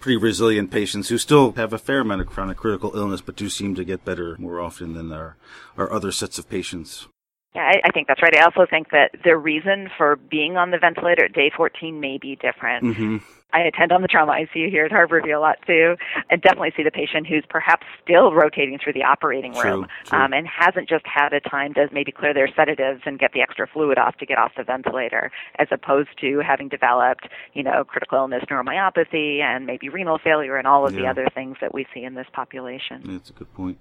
pretty 0.00 0.16
resilient 0.16 0.70
patients 0.70 1.08
who 1.08 1.18
still 1.18 1.52
have 1.52 1.72
a 1.72 1.78
fair 1.78 2.00
amount 2.00 2.20
of 2.20 2.26
chronic 2.26 2.56
critical 2.56 2.92
illness, 2.94 3.20
but 3.20 3.36
do 3.36 3.48
seem 3.48 3.74
to 3.74 3.84
get 3.84 4.04
better 4.04 4.36
more 4.38 4.60
often 4.60 4.94
than 4.94 5.12
our, 5.12 5.36
our 5.78 5.90
other 5.92 6.12
sets 6.12 6.38
of 6.38 6.48
patients. 6.48 7.06
Yeah, 7.54 7.62
I, 7.62 7.80
I 7.84 7.90
think 7.92 8.08
that's 8.08 8.20
right. 8.20 8.36
I 8.36 8.42
also 8.42 8.66
think 8.68 8.90
that 8.90 9.12
the 9.22 9.36
reason 9.36 9.88
for 9.96 10.16
being 10.16 10.56
on 10.56 10.72
the 10.72 10.78
ventilator 10.78 11.24
at 11.24 11.32
day 11.32 11.52
14 11.56 12.00
may 12.00 12.18
be 12.18 12.36
different. 12.36 12.84
Mm-hmm. 12.84 13.16
I 13.52 13.60
attend 13.60 13.92
on 13.92 14.02
the 14.02 14.08
trauma 14.08 14.32
ICU 14.32 14.68
here 14.68 14.84
at 14.84 14.90
Harborview 14.90 15.36
a 15.36 15.38
lot 15.38 15.58
too, 15.64 15.94
and 16.28 16.42
definitely 16.42 16.72
see 16.76 16.82
the 16.82 16.90
patient 16.90 17.28
who's 17.28 17.44
perhaps 17.48 17.86
still 18.02 18.32
rotating 18.32 18.78
through 18.82 18.94
the 18.94 19.04
operating 19.04 19.52
room 19.52 19.84
True, 19.84 19.86
true. 20.06 20.18
Um, 20.18 20.32
and 20.32 20.48
hasn't 20.48 20.88
just 20.88 21.04
had 21.06 21.32
a 21.32 21.38
time 21.38 21.72
to 21.74 21.88
maybe 21.92 22.10
clear 22.10 22.34
their 22.34 22.48
sedatives 22.56 23.02
and 23.06 23.16
get 23.16 23.32
the 23.32 23.40
extra 23.40 23.68
fluid 23.68 23.96
off 23.96 24.16
to 24.16 24.26
get 24.26 24.38
off 24.38 24.50
the 24.56 24.64
ventilator, 24.64 25.30
as 25.60 25.68
opposed 25.70 26.08
to 26.20 26.40
having 26.40 26.68
developed, 26.68 27.28
you 27.52 27.62
know, 27.62 27.84
critical 27.84 28.18
illness 28.18 28.42
neuromyopathy 28.50 29.40
and 29.40 29.64
maybe 29.66 29.88
renal 29.88 30.18
failure 30.18 30.56
and 30.56 30.66
all 30.66 30.84
of 30.84 30.94
the 30.94 31.06
other 31.06 31.28
things 31.32 31.56
that 31.60 31.72
we 31.72 31.86
see 31.94 32.02
in 32.02 32.14
this 32.14 32.26
population. 32.32 33.02
That's 33.04 33.30
a 33.30 33.34
good 33.34 33.54
point. 33.54 33.78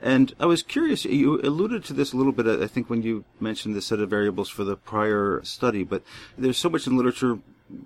And 0.00 0.34
I 0.38 0.46
was 0.46 0.62
curious, 0.62 1.04
you 1.04 1.40
alluded 1.40 1.84
to 1.84 1.92
this 1.92 2.12
a 2.12 2.16
little 2.16 2.32
bit, 2.32 2.46
I 2.46 2.66
think, 2.66 2.90
when 2.90 3.02
you 3.02 3.24
mentioned 3.40 3.74
the 3.74 3.82
set 3.82 4.00
of 4.00 4.10
variables 4.10 4.48
for 4.48 4.62
the 4.62 4.76
prior 4.76 5.40
study, 5.42 5.84
but 5.84 6.02
there's 6.36 6.58
so 6.58 6.68
much 6.68 6.86
in 6.86 6.96
literature, 6.96 7.38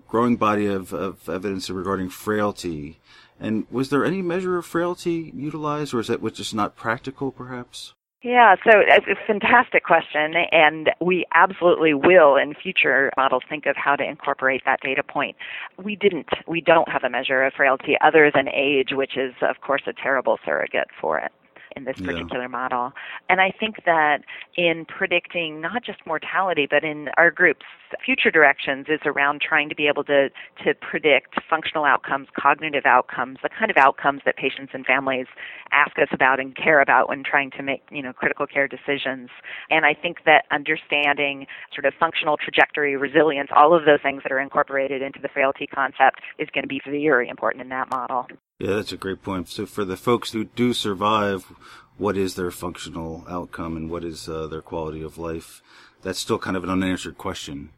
growing 0.09 0.37
body 0.37 0.67
of, 0.67 0.93
of 0.93 1.29
evidence 1.29 1.71
regarding 1.71 2.09
frailty. 2.09 2.99
And 3.39 3.67
was 3.71 3.91
there 3.91 4.05
any 4.05 4.23
measure 4.23 4.59
of 4.59 4.67
frailty 4.67 5.33
utilized, 5.35 5.95
or 5.95 6.01
is 6.01 6.09
that 6.09 6.23
just 6.35 6.55
not 6.55 6.77
practical, 6.77 7.31
perhaps? 7.31 7.95
Yeah, 8.23 8.57
so 8.65 8.73
it's 8.75 9.07
a 9.07 9.27
fantastic 9.27 9.83
question, 9.85 10.35
and 10.53 10.91
we 11.01 11.25
absolutely 11.33 11.95
will 11.95 12.37
in 12.37 12.53
future 12.53 13.11
models 13.17 13.45
think 13.49 13.65
of 13.65 13.77
how 13.77 13.97
to 13.97 14.05
incorporate 14.05 14.61
that 14.67 14.81
data 14.83 15.03
point. 15.03 15.37
We 15.83 15.97
didn't. 15.97 16.29
We 16.47 16.61
don't 16.61 16.91
have 16.91 17.03
a 17.03 17.09
measure 17.09 17.43
of 17.45 17.55
frailty 17.55 17.97
other 18.03 18.31
than 18.35 18.47
age, 18.49 18.89
which 18.93 19.17
is, 19.17 19.33
of 19.41 19.63
course, 19.63 19.83
a 19.87 19.95
terrible 19.95 20.39
surrogate 20.45 20.89
for 21.01 21.19
it 21.19 21.33
in 21.77 21.85
this 21.85 21.99
Yeah. 22.01 22.07
particular 22.07 22.49
model. 22.49 22.93
And 23.29 23.41
I 23.41 23.51
think 23.51 23.85
that 23.85 24.23
in 24.57 24.85
predicting 24.85 25.61
not 25.61 25.83
just 25.83 26.05
mortality, 26.07 26.67
but 26.69 26.85
in 26.85 27.11
our 27.17 27.31
group's 27.31 27.67
future 28.05 28.31
directions 28.31 28.87
is 28.89 29.01
around 29.05 29.41
trying 29.41 29.69
to 29.69 29.75
be 29.75 29.89
able 29.89 30.05
to, 30.05 30.31
to 30.65 30.75
predict 30.75 31.41
functional 31.49 31.85
outcomes, 31.85 32.29
cognitive 32.39 32.87
outcomes, 32.87 33.39
the 33.43 33.49
kind 33.49 33.71
of 33.71 33.77
outcomes 33.77 34.23
that 34.25 34.37
patients 34.37 34.73
and 34.75 34.87
families 34.87 35.27
ask 35.73 35.99
us 35.99 36.09
about 36.13 36.41
and 36.41 36.55
care 36.57 36.81
about 36.81 37.09
when 37.09 37.23
trying 37.25 37.51
to 37.51 37.63
make, 37.63 37.83
you 37.91 38.03
know, 38.03 38.13
critical 38.13 38.47
care 38.47 38.69
decisions. 38.69 39.31
And 39.71 39.85
I 39.85 39.95
think 39.95 40.25
that 40.25 40.45
understanding 40.51 41.47
sort 41.75 41.85
of 41.85 41.95
functional 41.99 42.37
trajectory, 42.37 42.97
resilience, 42.97 43.51
all 43.55 43.75
of 43.75 43.85
those 43.85 44.01
things 44.03 44.23
that 44.23 44.33
are 44.33 44.41
incorporated 44.41 45.03
into 45.03 45.21
the 45.21 45.29
frailty 45.29 45.67
concept 45.67 46.21
is 46.39 46.49
going 46.51 46.65
to 46.65 46.69
be 46.69 46.81
very 46.85 47.29
important 47.29 47.63
in 47.63 47.69
that 47.71 47.91
model. 47.91 48.27
Yeah, 48.61 48.75
that's 48.77 48.93
a 48.93 48.99
great 48.99 49.23
point. 49.23 49.49
So 49.49 49.65
for 49.65 49.87
the 49.87 49.97
folks 49.97 50.33
who 50.33 50.45
do 50.45 50.75
survive, 50.75 51.45
what 51.97 52.17
is 52.17 52.35
their 52.35 52.51
functional 52.51 53.25
outcome 53.29 53.75
and 53.75 53.91
what 53.91 54.05
is 54.05 54.29
uh, 54.29 54.47
their 54.49 54.61
quality 54.61 55.03
of 55.03 55.17
life? 55.17 55.63
That's 56.03 56.19
still 56.19 56.39
kind 56.39 56.57
of 56.59 56.65
an 56.65 56.71
unanswered 56.71 57.17
question. 57.17 57.71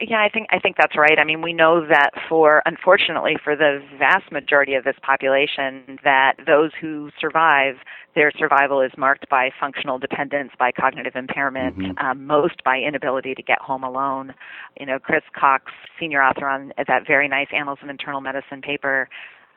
Yeah, 0.00 0.22
I 0.22 0.28
think 0.28 0.46
I 0.50 0.60
think 0.60 0.76
that's 0.78 0.96
right. 0.96 1.18
I 1.18 1.24
mean, 1.24 1.42
we 1.42 1.52
know 1.52 1.84
that 1.88 2.10
for 2.28 2.62
unfortunately 2.64 3.36
for 3.42 3.56
the 3.56 3.82
vast 3.98 4.30
majority 4.30 4.74
of 4.74 4.84
this 4.84 4.94
population 5.02 5.98
that 6.04 6.34
those 6.46 6.70
who 6.80 7.10
survive, 7.20 7.74
their 8.14 8.30
survival 8.38 8.80
is 8.80 8.92
marked 8.96 9.28
by 9.28 9.50
functional 9.60 9.98
dependence, 9.98 10.52
by 10.56 10.70
cognitive 10.70 11.16
impairment, 11.16 11.76
Mhm. 11.76 12.00
um, 12.02 12.26
most 12.26 12.62
by 12.64 12.78
inability 12.78 13.34
to 13.34 13.42
get 13.42 13.58
home 13.60 13.82
alone. 13.82 14.34
You 14.78 14.86
know, 14.86 15.00
Chris 15.00 15.24
Cox, 15.32 15.72
senior 15.98 16.22
author 16.22 16.46
on 16.46 16.72
that 16.86 17.04
very 17.04 17.26
nice 17.26 17.48
Annals 17.52 17.80
of 17.82 17.88
Internal 17.90 18.20
Medicine 18.20 18.62
paper, 18.62 19.08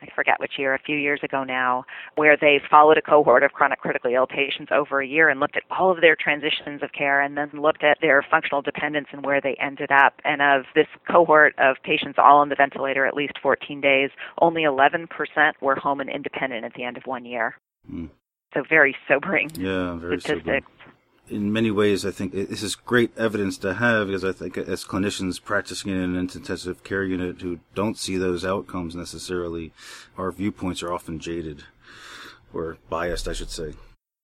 I 0.02 0.08
forget 0.14 0.40
which 0.40 0.58
year, 0.58 0.74
a 0.74 0.78
few 0.78 0.96
years 0.96 1.20
ago 1.22 1.44
now, 1.44 1.84
where 2.16 2.36
they 2.36 2.60
followed 2.70 2.98
a 2.98 3.02
cohort 3.02 3.42
of 3.42 3.52
chronic 3.52 3.80
critically 3.80 4.14
ill 4.14 4.26
patients 4.26 4.70
over 4.72 5.00
a 5.00 5.06
year 5.06 5.28
and 5.28 5.40
looked 5.40 5.56
at 5.56 5.62
all 5.70 5.90
of 5.90 6.00
their 6.00 6.16
transitions 6.16 6.82
of 6.82 6.92
care 6.92 7.20
and 7.20 7.36
then 7.36 7.50
looked 7.54 7.84
at 7.84 7.98
their 8.00 8.24
functional 8.28 8.62
dependence 8.62 9.08
and 9.12 9.24
where 9.24 9.40
they 9.40 9.56
ended 9.60 9.90
up. 9.92 10.14
And 10.24 10.42
of 10.42 10.64
this 10.74 10.88
cohort 11.10 11.54
of 11.58 11.76
patients 11.84 12.18
all 12.18 12.38
on 12.38 12.48
the 12.48 12.56
ventilator 12.56 13.06
at 13.06 13.14
least 13.14 13.34
14 13.42 13.80
days, 13.80 14.10
only 14.40 14.62
11% 14.62 15.06
were 15.60 15.76
home 15.76 16.00
and 16.00 16.10
independent 16.10 16.64
at 16.64 16.74
the 16.74 16.84
end 16.84 16.96
of 16.96 17.04
one 17.04 17.24
year. 17.24 17.56
Hmm. 17.88 18.06
So 18.54 18.62
very 18.68 18.94
sobering 19.08 19.50
Yeah, 19.54 19.94
very 19.94 20.20
sobering. 20.20 20.62
In 21.32 21.52
many 21.52 21.70
ways, 21.70 22.04
I 22.04 22.10
think 22.10 22.32
this 22.32 22.62
is 22.62 22.74
great 22.74 23.16
evidence 23.16 23.56
to 23.58 23.74
have 23.74 24.08
because 24.08 24.24
I 24.24 24.32
think 24.32 24.58
as 24.58 24.84
clinicians 24.84 25.42
practicing 25.42 25.90
in 25.90 25.96
an 25.96 26.16
intensive 26.16 26.84
care 26.84 27.04
unit 27.04 27.40
who 27.40 27.60
don't 27.74 27.98
see 27.98 28.16
those 28.16 28.44
outcomes 28.44 28.94
necessarily, 28.94 29.72
our 30.18 30.30
viewpoints 30.30 30.82
are 30.82 30.92
often 30.92 31.18
jaded 31.18 31.64
or 32.52 32.76
biased, 32.90 33.26
I 33.26 33.32
should 33.32 33.50
say. 33.50 33.72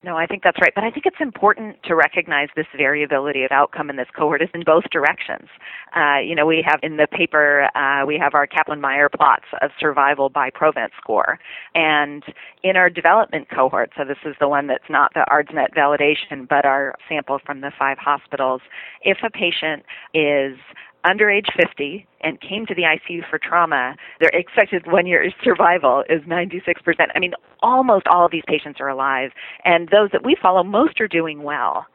No, 0.05 0.17
I 0.17 0.27
think 0.27 0.45
that's 0.45 0.61
right. 0.61 0.73
But 0.73 0.85
I 0.85 0.93
think 0.93 1.07
it's 1.07 1.21
important 1.21 1.83
to 1.85 1.97
recognize 1.97 2.49
this 2.55 2.69
variability 2.77 3.43
of 3.43 3.51
outcome 3.51 3.91
in 3.91 3.97
this 3.97 4.07
cohort 4.17 4.41
is 4.41 4.49
in 4.55 4.63
both 4.65 4.85
directions. 4.93 5.49
Uh, 5.97 6.19
you 6.19 6.37
know, 6.37 6.47
we 6.47 6.65
have 6.65 6.79
in 6.85 6.99
the 6.99 7.09
paper, 7.11 7.69
uh, 7.77 8.07
we 8.07 8.17
have 8.17 8.35
our 8.35 8.47
Kaplan-Meier 8.47 9.09
plots 9.09 9.47
of 9.61 9.73
survival 9.81 10.29
by 10.29 10.51
Provent 10.51 10.93
score. 11.03 11.41
And 11.75 12.23
in 12.63 12.77
our 12.77 12.89
development 12.89 13.49
cohort, 13.51 13.91
so 13.97 14.05
this 14.05 14.19
is 14.25 14.37
the 14.39 14.49
one 14.49 14.69
that's 14.69 14.89
not 14.89 15.13
the 15.15 15.27
ARDSNet 15.33 15.75
validation, 15.77 16.49
but 16.49 16.65
our 16.65 16.95
sample 17.09 17.41
from 17.45 17.61
the 17.61 17.73
five 17.77 17.99
hospitals, 17.99 18.61
if 19.03 19.19
a 19.25 19.31
patient 19.31 19.83
is 20.15 20.57
under 21.05 21.31
age 21.31 21.47
50 21.57 22.07
and 22.21 22.41
came 22.41 22.67
to 22.67 22.75
the 22.75 22.83
ICU 22.83 23.29
for 23.29 23.39
trauma, 23.39 23.95
their 24.21 24.31
expected 24.33 24.87
one 24.87 25.07
year 25.07 25.31
survival 25.43 26.05
is 26.09 26.23
96%. 26.23 26.75
I 27.15 27.19
mean, 27.19 27.33
almost 27.63 28.07
all 28.09 28.27
of 28.27 28.33
these 28.33 28.43
patients 28.47 28.81
are 28.81 28.89
alive, 28.89 29.31
and 29.65 29.89
those 29.89 30.11
that 30.13 30.25
we 30.25 30.37
follow, 30.41 30.63
most 30.63 31.01
are 31.01 31.09
doing 31.09 31.43
well. 31.43 31.87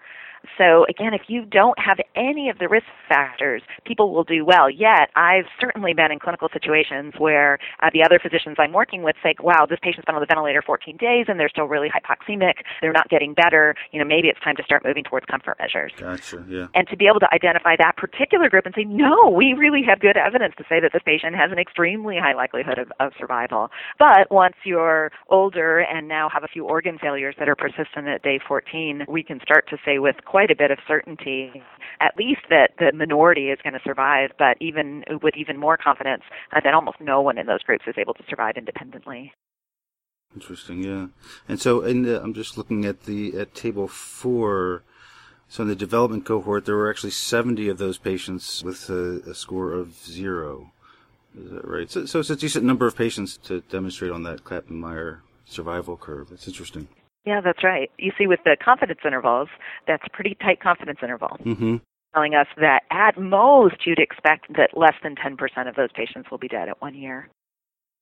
So 0.57 0.85
again, 0.89 1.13
if 1.13 1.23
you 1.27 1.45
don't 1.45 1.77
have 1.79 1.99
any 2.15 2.49
of 2.49 2.59
the 2.59 2.67
risk 2.67 2.85
factors, 3.07 3.61
people 3.85 4.13
will 4.13 4.23
do 4.23 4.45
well. 4.45 4.69
Yet, 4.69 5.09
I've 5.15 5.45
certainly 5.59 5.93
been 5.93 6.11
in 6.11 6.19
clinical 6.19 6.49
situations 6.51 7.13
where 7.17 7.59
uh, 7.81 7.89
the 7.93 8.03
other 8.03 8.19
physicians 8.19 8.57
I'm 8.59 8.73
working 8.73 9.03
with 9.03 9.15
say, 9.23 9.35
"Wow, 9.41 9.65
this 9.69 9.79
patient's 9.81 10.05
been 10.05 10.15
on 10.15 10.21
the 10.21 10.27
ventilator 10.27 10.61
14 10.61 10.97
days 10.97 11.25
and 11.27 11.39
they're 11.39 11.49
still 11.49 11.65
really 11.65 11.89
hypoxemic. 11.89 12.63
They're 12.81 12.93
not 12.93 13.09
getting 13.09 13.33
better. 13.33 13.75
You 13.91 13.99
know, 13.99 14.05
maybe 14.05 14.27
it's 14.27 14.39
time 14.41 14.55
to 14.57 14.63
start 14.63 14.83
moving 14.85 15.03
towards 15.03 15.25
comfort 15.25 15.57
measures." 15.59 15.91
Gotcha. 15.97 16.43
Yeah. 16.47 16.67
and 16.75 16.87
to 16.87 16.97
be 16.97 17.07
able 17.07 17.19
to 17.19 17.33
identify 17.33 17.75
that 17.77 17.97
particular 17.97 18.49
group 18.49 18.65
and 18.65 18.75
say, 18.75 18.83
no, 18.83 19.29
we 19.29 19.53
really 19.53 19.81
have 19.87 19.99
good 19.99 20.17
evidence 20.17 20.53
to 20.57 20.63
say 20.69 20.79
that 20.79 20.91
this 20.93 21.01
patient 21.05 21.35
has 21.35 21.51
an 21.51 21.59
extremely 21.59 22.17
high 22.17 22.33
likelihood 22.33 22.77
of, 22.77 22.91
of 22.99 23.13
survival. 23.17 23.69
But 23.99 24.29
once 24.31 24.55
you're 24.63 25.11
older 25.29 25.79
and 25.79 26.07
now 26.07 26.29
have 26.29 26.43
a 26.43 26.47
few 26.47 26.65
organ 26.65 26.97
failures 26.99 27.35
that 27.39 27.49
are 27.49 27.55
persistent 27.55 28.07
at 28.07 28.21
day 28.23 28.39
14, 28.45 29.05
we 29.07 29.23
can 29.23 29.39
start 29.41 29.67
to 29.69 29.77
say 29.85 29.99
with 29.99 30.17
quite 30.25 30.51
a 30.51 30.55
bit 30.55 30.71
of 30.71 30.77
certainty, 30.87 31.63
at 32.03 32.17
least 32.17 32.41
that 32.49 32.71
the 32.77 32.91
minority 32.93 33.49
is 33.49 33.59
going 33.63 33.73
to 33.73 33.79
survive, 33.83 34.31
but 34.37 34.57
even 34.59 35.03
with 35.21 35.35
even 35.37 35.57
more 35.57 35.77
confidence 35.77 36.23
uh, 36.51 36.59
that 36.63 36.73
almost 36.73 36.97
no 36.99 37.21
one 37.21 37.37
in 37.37 37.47
those 37.47 37.63
groups 37.63 37.85
is 37.87 37.95
able 37.97 38.13
to 38.15 38.23
survive 38.29 38.55
independently. 38.57 39.33
Interesting. 40.35 40.83
Yeah. 40.83 41.07
And 41.47 41.59
so, 41.59 41.81
in 41.81 42.03
the, 42.03 42.21
I'm 42.21 42.33
just 42.33 42.57
looking 42.57 42.85
at 42.85 43.03
the 43.03 43.37
at 43.37 43.53
table 43.55 43.87
four. 43.87 44.83
So 45.49 45.61
in 45.61 45.69
the 45.69 45.75
development 45.75 46.25
cohort, 46.25 46.65
there 46.65 46.75
were 46.75 46.89
actually 46.89 47.11
70 47.11 47.69
of 47.69 47.77
those 47.77 47.99
patients 47.99 48.63
with 48.63 48.89
a, 48.89 49.21
a 49.29 49.35
score 49.35 49.71
of 49.71 49.93
zero. 50.03 50.71
Is 51.37 51.51
that 51.51 51.67
right? 51.67 51.91
So, 51.91 52.05
so 52.05 52.19
it's 52.19 52.31
a 52.31 52.35
decent 52.35 52.65
number 52.65 52.87
of 52.87 52.95
patients 52.95 53.37
to 53.43 53.61
demonstrate 53.61 54.11
on 54.11 54.23
that 54.23 54.45
Kaplan-Meier 54.45 55.21
survival 55.45 55.95
curve. 55.95 56.29
That's 56.31 56.47
interesting. 56.47 56.87
Yeah, 57.25 57.39
that's 57.41 57.63
right. 57.63 57.89
You 57.97 58.11
see, 58.17 58.27
with 58.27 58.39
the 58.43 58.57
confidence 58.63 58.99
intervals, 59.05 59.47
that's 59.87 60.03
a 60.05 60.09
pretty 60.09 60.35
tight 60.41 60.59
confidence 60.59 60.99
interval. 61.01 61.37
Mm-hmm. 61.43 61.77
Telling 62.13 62.35
us 62.35 62.47
that 62.57 62.83
at 62.91 63.17
most 63.17 63.85
you'd 63.85 63.99
expect 63.99 64.53
that 64.55 64.77
less 64.77 64.95
than 65.03 65.15
10% 65.15 65.67
of 65.67 65.75
those 65.75 65.91
patients 65.93 66.29
will 66.29 66.37
be 66.37 66.47
dead 66.47 66.69
at 66.69 66.81
one 66.81 66.95
year. 66.95 67.29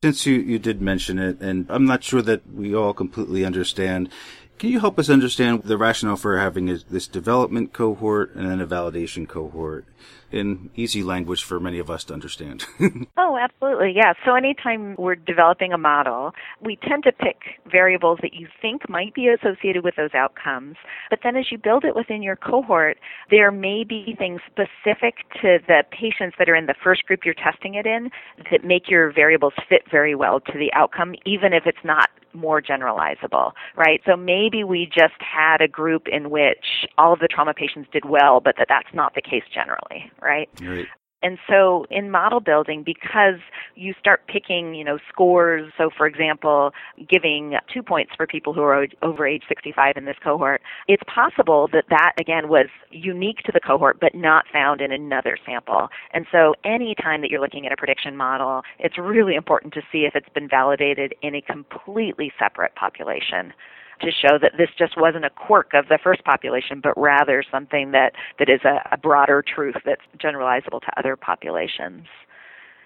Since 0.04 0.26
you, 0.26 0.36
you 0.40 0.58
did 0.58 0.82
mention 0.82 1.20
it, 1.20 1.40
and 1.42 1.68
I'm 1.70 1.86
not 1.86 2.04
sure 2.04 2.22
that 2.24 2.52
we 2.52 2.74
all 2.74 2.94
completely 2.94 3.46
understand, 3.46 4.10
can 4.58 4.70
you 4.70 4.80
help 4.80 4.98
us 4.98 5.10
understand 5.10 5.64
the 5.64 5.78
rationale 5.78 6.18
for 6.18 6.38
having 6.38 6.70
a, 6.70 6.78
this 6.78 7.08
development 7.08 7.74
cohort 7.74 8.34
and 8.36 8.50
then 8.50 8.60
a 8.60 8.68
validation 8.68 9.28
cohort 9.28 9.86
in 10.32 10.70
easy 10.76 11.04
language 11.04 11.44
for 11.44 11.60
many 11.60 11.80
of 11.80 11.90
us 11.90 12.04
to 12.06 12.14
understand? 12.14 12.66
Oh, 13.18 13.38
absolutely. 13.38 13.94
Yeah. 13.96 14.14
So 14.26 14.36
anytime 14.36 14.96
we're 14.98 15.16
developing 15.16 15.74
a 15.74 15.78
model, 15.78 16.32
we 16.62 16.78
tend 16.88 17.04
to 17.04 17.12
pick 17.12 17.62
variables 17.70 18.20
that 18.22 18.34
you 18.34 18.48
think 18.62 18.90
might 18.90 19.14
be 19.14 19.28
associated 19.28 19.84
with 19.84 19.96
those 19.96 20.14
outcomes. 20.14 20.76
But 21.10 21.20
then 21.24 21.36
as 21.36 21.52
you 21.52 21.58
build 21.58 21.86
it 21.86 21.96
within 21.96 22.24
your 22.24 22.36
cohort, 22.36 22.98
there 23.30 23.52
may 23.52 23.84
be 23.84 24.16
things 24.18 24.42
specific 24.48 25.16
to 25.42 25.60
the 25.68 25.84
patients 25.92 26.36
that 26.40 26.50
are 26.50 26.56
in 26.56 26.66
the 26.66 26.76
first 26.84 27.06
group 27.06 27.22
you're 27.26 27.36
testing 27.36 27.76
it 27.76 27.86
in 27.86 28.10
that 28.52 28.64
make 28.64 28.90
your 28.90 29.12
variables 29.14 29.54
fit 29.70 29.84
very 29.90 30.16
well 30.16 30.40
to 30.40 30.54
the 30.54 30.72
outcome, 30.74 31.16
even 31.26 31.54
if 31.54 31.64
it's 31.66 31.84
not 31.84 32.10
more 32.34 32.62
generalizable, 32.62 33.52
right? 33.76 34.02
So 34.06 34.16
maybe 34.16 34.64
we 34.64 34.86
just 34.86 35.20
had 35.20 35.62
a 35.62 35.68
group 35.68 36.04
in 36.12 36.30
which 36.30 36.88
all 36.98 37.14
of 37.14 37.20
the 37.20 37.28
trauma 37.28 37.54
patients 37.54 37.90
did 37.92 38.06
well, 38.06 38.40
but 38.40 38.56
that 38.58 38.68
that's 38.70 38.94
not 38.94 39.16
the 39.16 39.22
case 39.22 39.44
generally, 39.54 40.12
right? 40.22 40.50
right. 40.62 40.88
And 41.24 41.38
so 41.48 41.86
in 41.92 42.10
model 42.10 42.40
building, 42.40 42.84
because 42.84 43.40
you 43.76 43.94
start 44.00 44.26
picking, 44.28 44.74
you 44.74 44.84
know, 44.84 44.98
scores, 45.12 45.72
so 45.78 45.90
for 45.96 46.08
example, 46.08 46.72
giving 47.08 47.58
two 47.72 47.84
points 47.84 48.14
for 48.18 48.26
people 48.26 48.54
who 48.54 48.62
are 48.62 48.88
over 49.02 49.28
age 49.28 49.44
65 49.48 49.98
in 49.98 50.06
this 50.06 50.16
cohort, 50.24 50.62
it's 50.88 51.04
possible 51.04 51.70
that 51.74 51.86
that 51.90 52.14
again 52.20 52.50
was 52.50 52.68
unique 52.90 53.40
to 53.46 53.52
the 53.52 53.60
cohort 53.60 54.00
but 54.00 54.16
not 54.16 54.46
found 54.52 54.82
in 54.82 54.92
another 54.92 55.38
sample. 55.46 55.90
And 56.12 56.26
so 56.32 56.56
anytime 56.64 57.22
that 57.22 57.30
you're 57.30 57.42
looking 57.42 57.66
at 57.68 57.72
a 57.72 57.78
prediction 57.78 58.18
model, 58.18 58.64
it's 58.80 58.98
really 58.98 59.36
important 59.36 59.74
to 59.76 59.82
see 59.92 60.06
if 60.06 60.16
it's 60.16 60.30
been 60.30 60.50
validated 60.50 61.14
in 61.22 61.36
a 61.36 61.42
completely 61.42 62.32
separate 62.40 62.74
population 62.76 63.54
to 64.02 64.12
show 64.12 64.38
that 64.42 64.54
this 64.58 64.70
just 64.78 65.00
wasn't 65.00 65.26
a 65.26 65.30
quirk 65.30 65.72
of 65.74 65.88
the 65.88 66.00
first 66.04 66.24
population, 66.24 66.82
but 66.82 66.94
rather 66.98 67.44
something 67.52 67.92
that, 67.92 68.14
that 68.40 68.50
is 68.50 68.62
a, 68.64 68.82
a 68.92 68.98
broader 68.98 69.44
truth 69.44 69.76
that's 69.86 70.02
generalizable 70.18 70.82
to 70.82 70.92
other 70.98 71.16
populations. 71.16 72.08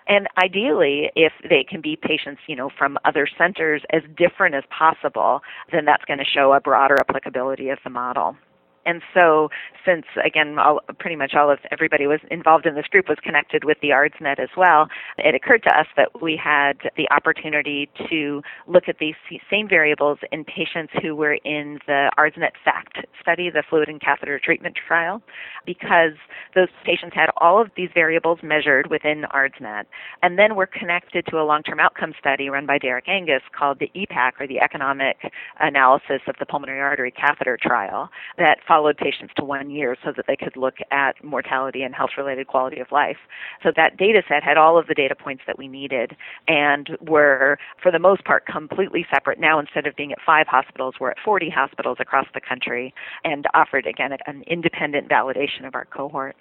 And 0.08 0.28
ideally, 0.38 1.10
if 1.16 1.34
they 1.50 1.66
can 1.68 1.82
be 1.82 1.96
patients, 1.96 2.42
you 2.48 2.56
know, 2.56 2.70
from 2.78 2.98
other 3.06 3.28
centers 3.38 3.82
as 3.92 4.04
different 4.16 4.54
as 4.54 4.64
possible, 4.70 5.42
then 5.72 5.86
that's 5.86 6.06
going 6.06 6.20
to 6.20 6.26
show 6.26 6.54
a 6.54 6.62
broader 6.62 6.96
applicability 7.00 7.70
of 7.70 7.80
the 7.84 7.90
model. 7.90 8.38
And 8.86 9.02
so, 9.14 9.50
since 9.86 10.06
again, 10.24 10.58
all, 10.60 10.80
pretty 11.00 11.16
much 11.16 11.34
all 11.36 11.52
of 11.52 11.60
everybody 11.72 12.08
was 12.08 12.20
involved 12.32 12.66
in 12.66 12.76
this 12.76 12.88
group 12.88 13.10
was 13.10 13.18
connected 13.24 13.64
with 13.64 13.78
the 13.82 13.90
ARDSNet 13.90 14.40
as 14.40 14.50
well, 14.58 14.88
it 15.18 15.36
occurred 15.36 15.64
to 15.64 15.78
us 15.78 15.88
that 15.98 16.22
we 16.22 16.40
had 16.42 16.78
the 16.98 17.08
opportunity 17.12 17.90
to 18.10 18.42
look 18.68 18.84
at 18.88 18.98
these 19.00 19.16
same 19.50 19.68
variables 19.68 20.20
in 20.32 20.44
patients 20.44 20.94
who 21.02 21.16
were 21.16 21.38
in 21.46 21.80
the 21.88 22.12
ARDSNet 22.18 22.52
FACT 22.64 23.06
study, 23.22 23.50
the 23.50 23.64
fluid 23.70 23.90
and 23.90 24.02
catheter 24.02 24.40
treatment 24.40 24.76
trial, 24.88 25.22
because 25.66 26.14
those 26.54 26.68
patients 26.86 27.14
had 27.16 27.30
all 27.38 27.62
of 27.62 27.70
these 27.76 27.90
variables 27.94 28.40
measured 28.44 28.90
within 28.90 29.26
ARDSNet, 29.34 29.86
and 30.22 30.38
then 30.38 30.56
were 30.56 30.68
connected 30.68 31.26
to 31.28 31.40
a 31.40 31.44
long-term 31.44 31.80
outcome 31.80 32.14
study 32.20 32.50
run 32.50 32.66
by 32.66 32.78
Derek 32.78 33.08
Angus 33.08 33.42
called 33.58 33.80
the 33.80 33.92
EPAC, 33.96 34.34
or 34.40 34.48
the 34.48 34.60
Economic 34.60 35.32
Analysis 35.60 36.22
of 36.28 36.36
the 36.40 36.46
Pulmonary 36.46 36.82
Artery 36.82 37.12
Catheter 37.12 37.58
Trial, 37.62 38.10
that 38.38 38.58
followed 38.76 38.98
patients 38.98 39.34
to 39.38 39.46
one 39.46 39.70
year 39.70 39.96
so 40.04 40.12
that 40.16 40.26
they 40.28 40.36
could 40.36 40.58
look 40.58 40.76
at 40.92 41.24
mortality 41.24 41.82
and 41.84 41.96
health 41.96 42.10
related 42.18 42.46
quality 42.48 42.82
of 42.82 42.92
life. 42.92 43.16
So 43.64 43.72
that 43.78 43.96
data 43.96 44.22
set 44.28 44.44
had 44.44 44.58
all 44.58 44.78
of 44.78 44.88
the 44.88 44.94
data 44.94 45.16
points 45.16 45.44
that 45.48 45.58
we 45.58 45.70
needed 45.70 46.18
and 46.50 46.90
were, 47.00 47.58
for 47.82 47.90
the 47.90 48.00
most 48.00 48.26
part, 48.26 48.46
completely 48.46 49.06
separate. 49.14 49.40
Now, 49.40 49.60
instead 49.60 49.88
of 49.88 49.96
being 49.96 50.12
at 50.12 50.18
five 50.26 50.48
hospitals, 50.48 50.96
we're 51.00 51.12
at 51.12 51.18
40 51.24 51.50
hospitals 51.50 51.98
across 52.02 52.28
the 52.34 52.42
country 52.42 52.94
and 53.24 53.46
offered, 53.54 53.88
again, 53.88 54.12
an 54.28 54.44
independent 54.46 55.08
validation 55.08 55.66
of 55.66 55.74
our 55.74 55.86
cohort. 55.86 56.36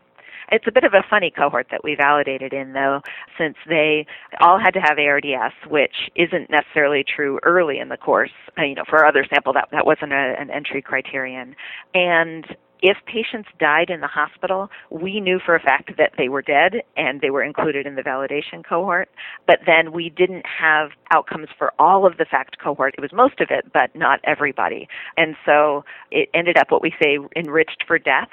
It's 0.53 0.67
a 0.67 0.73
bit 0.73 0.85
of 0.85 0.95
a 0.95 1.03
funny 1.09 1.31
cohort 1.31 1.69
that 1.71 1.83
we 1.85 1.95
validated 1.95 2.53
in, 2.53 2.73
though, 2.73 3.01
since 3.39 3.57
they 3.69 4.07
all 4.41 4.59
had 4.59 4.73
to 4.73 4.81
have 4.81 4.99
ARDS, 4.99 5.55
which 5.69 6.11
isn't 6.15 6.51
necessarily 6.51 7.05
true 7.05 7.39
early 7.43 7.79
in 7.79 7.89
the 7.89 7.97
course. 7.97 8.31
Uh, 8.59 8.65
you 8.65 8.75
know, 8.75 8.85
for 8.89 8.99
our 8.99 9.07
other 9.07 9.25
sample, 9.33 9.53
that 9.53 9.69
that 9.73 9.87
wasn't 9.87 10.13
a, 10.13 10.35
an 10.39 10.51
entry 10.51 10.83
criterion, 10.83 11.57
and 11.95 12.47
if 12.85 12.99
patients 13.07 13.49
died 13.59 13.89
in 13.89 14.03
the 14.03 14.07
hospital, 14.07 14.69
we 14.91 15.19
knew 15.19 15.41
for 15.45 15.57
a 15.57 15.61
fact 15.61 15.93
that 15.97 16.13
they 16.19 16.29
were 16.29 16.43
dead 16.43 16.83
and 16.99 17.23
they 17.23 17.31
were 17.31 17.43
included 17.43 17.87
in 17.87 17.95
the 17.95 18.03
validation 18.03 18.63
cohort. 18.63 19.09
But 19.47 19.61
then 19.65 19.91
we 19.91 20.11
didn't 20.11 20.45
have 20.45 20.91
outcomes 21.11 21.49
for 21.57 21.73
all 21.79 22.07
of 22.07 22.19
the 22.19 22.27
FACT 22.31 22.59
cohort. 22.63 22.95
It 22.99 23.01
was 23.01 23.11
most 23.11 23.41
of 23.41 23.49
it, 23.51 23.73
but 23.73 23.97
not 23.97 24.21
everybody. 24.25 24.87
And 25.17 25.35
so 25.47 25.87
it 26.11 26.29
ended 26.35 26.59
up 26.59 26.71
what 26.71 26.83
we 26.83 26.93
say 27.03 27.17
enriched 27.35 27.85
for 27.87 27.99
death. 27.99 28.29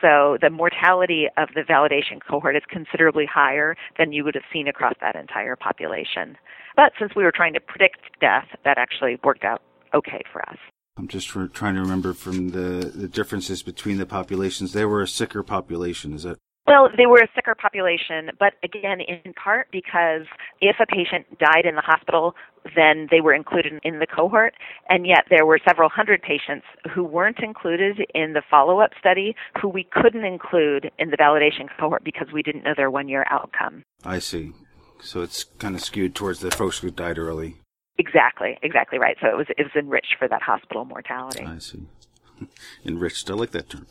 So 0.00 0.38
the 0.40 0.50
mortality 0.50 1.26
of 1.36 1.50
the 1.54 1.62
validation 1.62 2.20
cohort 2.26 2.56
is 2.56 2.62
considerably 2.68 3.26
higher 3.26 3.76
than 3.98 4.12
you 4.12 4.24
would 4.24 4.34
have 4.34 4.44
seen 4.52 4.66
across 4.66 4.94
that 5.00 5.14
entire 5.14 5.56
population. 5.56 6.36
But 6.76 6.92
since 6.98 7.14
we 7.14 7.24
were 7.24 7.32
trying 7.32 7.54
to 7.54 7.60
predict 7.60 7.98
death, 8.20 8.46
that 8.64 8.78
actually 8.78 9.18
worked 9.22 9.44
out 9.44 9.60
okay 9.94 10.22
for 10.32 10.40
us. 10.48 10.56
I'm 10.96 11.08
just 11.08 11.28
trying 11.28 11.74
to 11.74 11.80
remember 11.80 12.12
from 12.12 12.50
the, 12.50 12.92
the 12.94 13.08
differences 13.08 13.62
between 13.62 13.98
the 13.98 14.06
populations. 14.06 14.72
They 14.72 14.84
were 14.84 15.02
a 15.02 15.08
sicker 15.08 15.42
population, 15.42 16.12
is 16.12 16.24
it? 16.24 16.38
Well, 16.70 16.88
they 16.96 17.06
were 17.06 17.18
a 17.18 17.26
sicker 17.34 17.56
population, 17.56 18.30
but 18.38 18.52
again, 18.62 19.00
in 19.00 19.32
part 19.32 19.66
because 19.72 20.22
if 20.60 20.76
a 20.78 20.86
patient 20.86 21.26
died 21.40 21.66
in 21.66 21.74
the 21.74 21.82
hospital, 21.84 22.36
then 22.76 23.08
they 23.10 23.20
were 23.20 23.34
included 23.34 23.72
in 23.82 23.98
the 23.98 24.06
cohort, 24.06 24.54
and 24.88 25.04
yet 25.04 25.24
there 25.30 25.44
were 25.44 25.58
several 25.66 25.88
hundred 25.88 26.22
patients 26.22 26.64
who 26.94 27.02
weren't 27.02 27.40
included 27.40 27.98
in 28.14 28.34
the 28.34 28.42
follow 28.48 28.78
up 28.78 28.92
study 29.00 29.34
who 29.60 29.68
we 29.68 29.82
couldn't 29.90 30.24
include 30.24 30.92
in 30.96 31.10
the 31.10 31.16
validation 31.16 31.66
cohort 31.76 32.04
because 32.04 32.28
we 32.32 32.40
didn't 32.40 32.62
know 32.62 32.74
their 32.76 32.88
one 32.88 33.08
year 33.08 33.26
outcome. 33.28 33.82
I 34.04 34.20
see. 34.20 34.52
So 35.02 35.22
it's 35.22 35.42
kind 35.42 35.74
of 35.74 35.80
skewed 35.80 36.14
towards 36.14 36.38
the 36.38 36.52
folks 36.52 36.78
who 36.78 36.92
died 36.92 37.18
early. 37.18 37.56
Exactly, 37.98 38.56
exactly 38.62 39.00
right. 39.00 39.16
So 39.20 39.26
it 39.26 39.36
was 39.36 39.48
it 39.58 39.64
was 39.64 39.72
enriched 39.74 40.14
for 40.20 40.28
that 40.28 40.42
hospital 40.42 40.84
mortality. 40.84 41.44
I 41.44 41.58
see. 41.58 41.88
enriched. 42.86 43.28
I 43.28 43.34
like 43.34 43.50
that 43.50 43.70
term. 43.70 43.88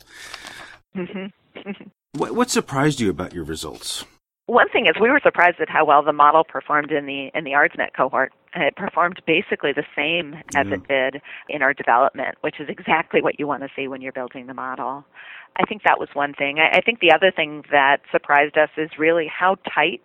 Mm-hmm. 0.96 1.70
What, 2.12 2.34
what 2.34 2.50
surprised 2.50 3.00
you 3.00 3.10
about 3.10 3.32
your 3.32 3.44
results? 3.44 4.04
One 4.46 4.68
thing 4.70 4.86
is 4.86 5.00
we 5.00 5.10
were 5.10 5.20
surprised 5.22 5.60
at 5.60 5.68
how 5.68 5.84
well 5.84 6.02
the 6.02 6.12
model 6.12 6.42
performed 6.42 6.90
in 6.90 7.06
the 7.06 7.30
in 7.34 7.44
the 7.44 7.52
ARDSNet 7.52 7.94
cohort. 7.96 8.32
It 8.56 8.74
performed 8.74 9.22
basically 9.24 9.70
the 9.72 9.84
same 9.94 10.34
as 10.56 10.66
yeah. 10.66 10.74
it 10.74 10.88
did 10.88 11.22
in 11.48 11.62
our 11.62 11.72
development, 11.72 12.34
which 12.40 12.58
is 12.58 12.68
exactly 12.68 13.22
what 13.22 13.38
you 13.38 13.46
want 13.46 13.62
to 13.62 13.68
see 13.76 13.86
when 13.86 14.00
you're 14.00 14.12
building 14.12 14.48
the 14.48 14.54
model. 14.54 15.04
I 15.54 15.64
think 15.66 15.82
that 15.84 16.00
was 16.00 16.08
one 16.14 16.34
thing. 16.34 16.58
I, 16.58 16.78
I 16.78 16.80
think 16.80 16.98
the 16.98 17.12
other 17.12 17.30
thing 17.30 17.62
that 17.70 17.98
surprised 18.10 18.58
us 18.58 18.70
is 18.76 18.90
really 18.98 19.28
how 19.28 19.54
tight 19.72 20.02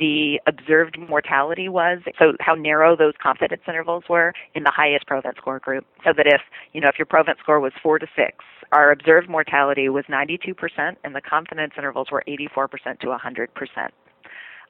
the 0.00 0.40
observed 0.46 0.98
mortality 0.98 1.68
was, 1.68 2.00
so 2.18 2.32
how 2.40 2.54
narrow 2.54 2.96
those 2.96 3.12
confidence 3.22 3.62
intervals 3.68 4.04
were 4.08 4.32
in 4.54 4.64
the 4.64 4.72
highest 4.74 5.06
Provent 5.06 5.36
score 5.36 5.60
group. 5.60 5.86
So 6.04 6.12
that 6.16 6.26
if, 6.26 6.40
you 6.72 6.80
know, 6.80 6.88
if 6.88 6.98
your 6.98 7.06
Provent 7.06 7.38
score 7.38 7.60
was 7.60 7.72
4 7.82 8.00
to 8.00 8.06
6, 8.16 8.32
our 8.72 8.90
observed 8.90 9.28
mortality 9.28 9.88
was 9.88 10.04
92% 10.06 10.96
and 11.04 11.14
the 11.14 11.20
confidence 11.20 11.74
intervals 11.76 12.08
were 12.10 12.24
84% 12.26 12.98
to 13.00 13.06
100% 13.06 13.88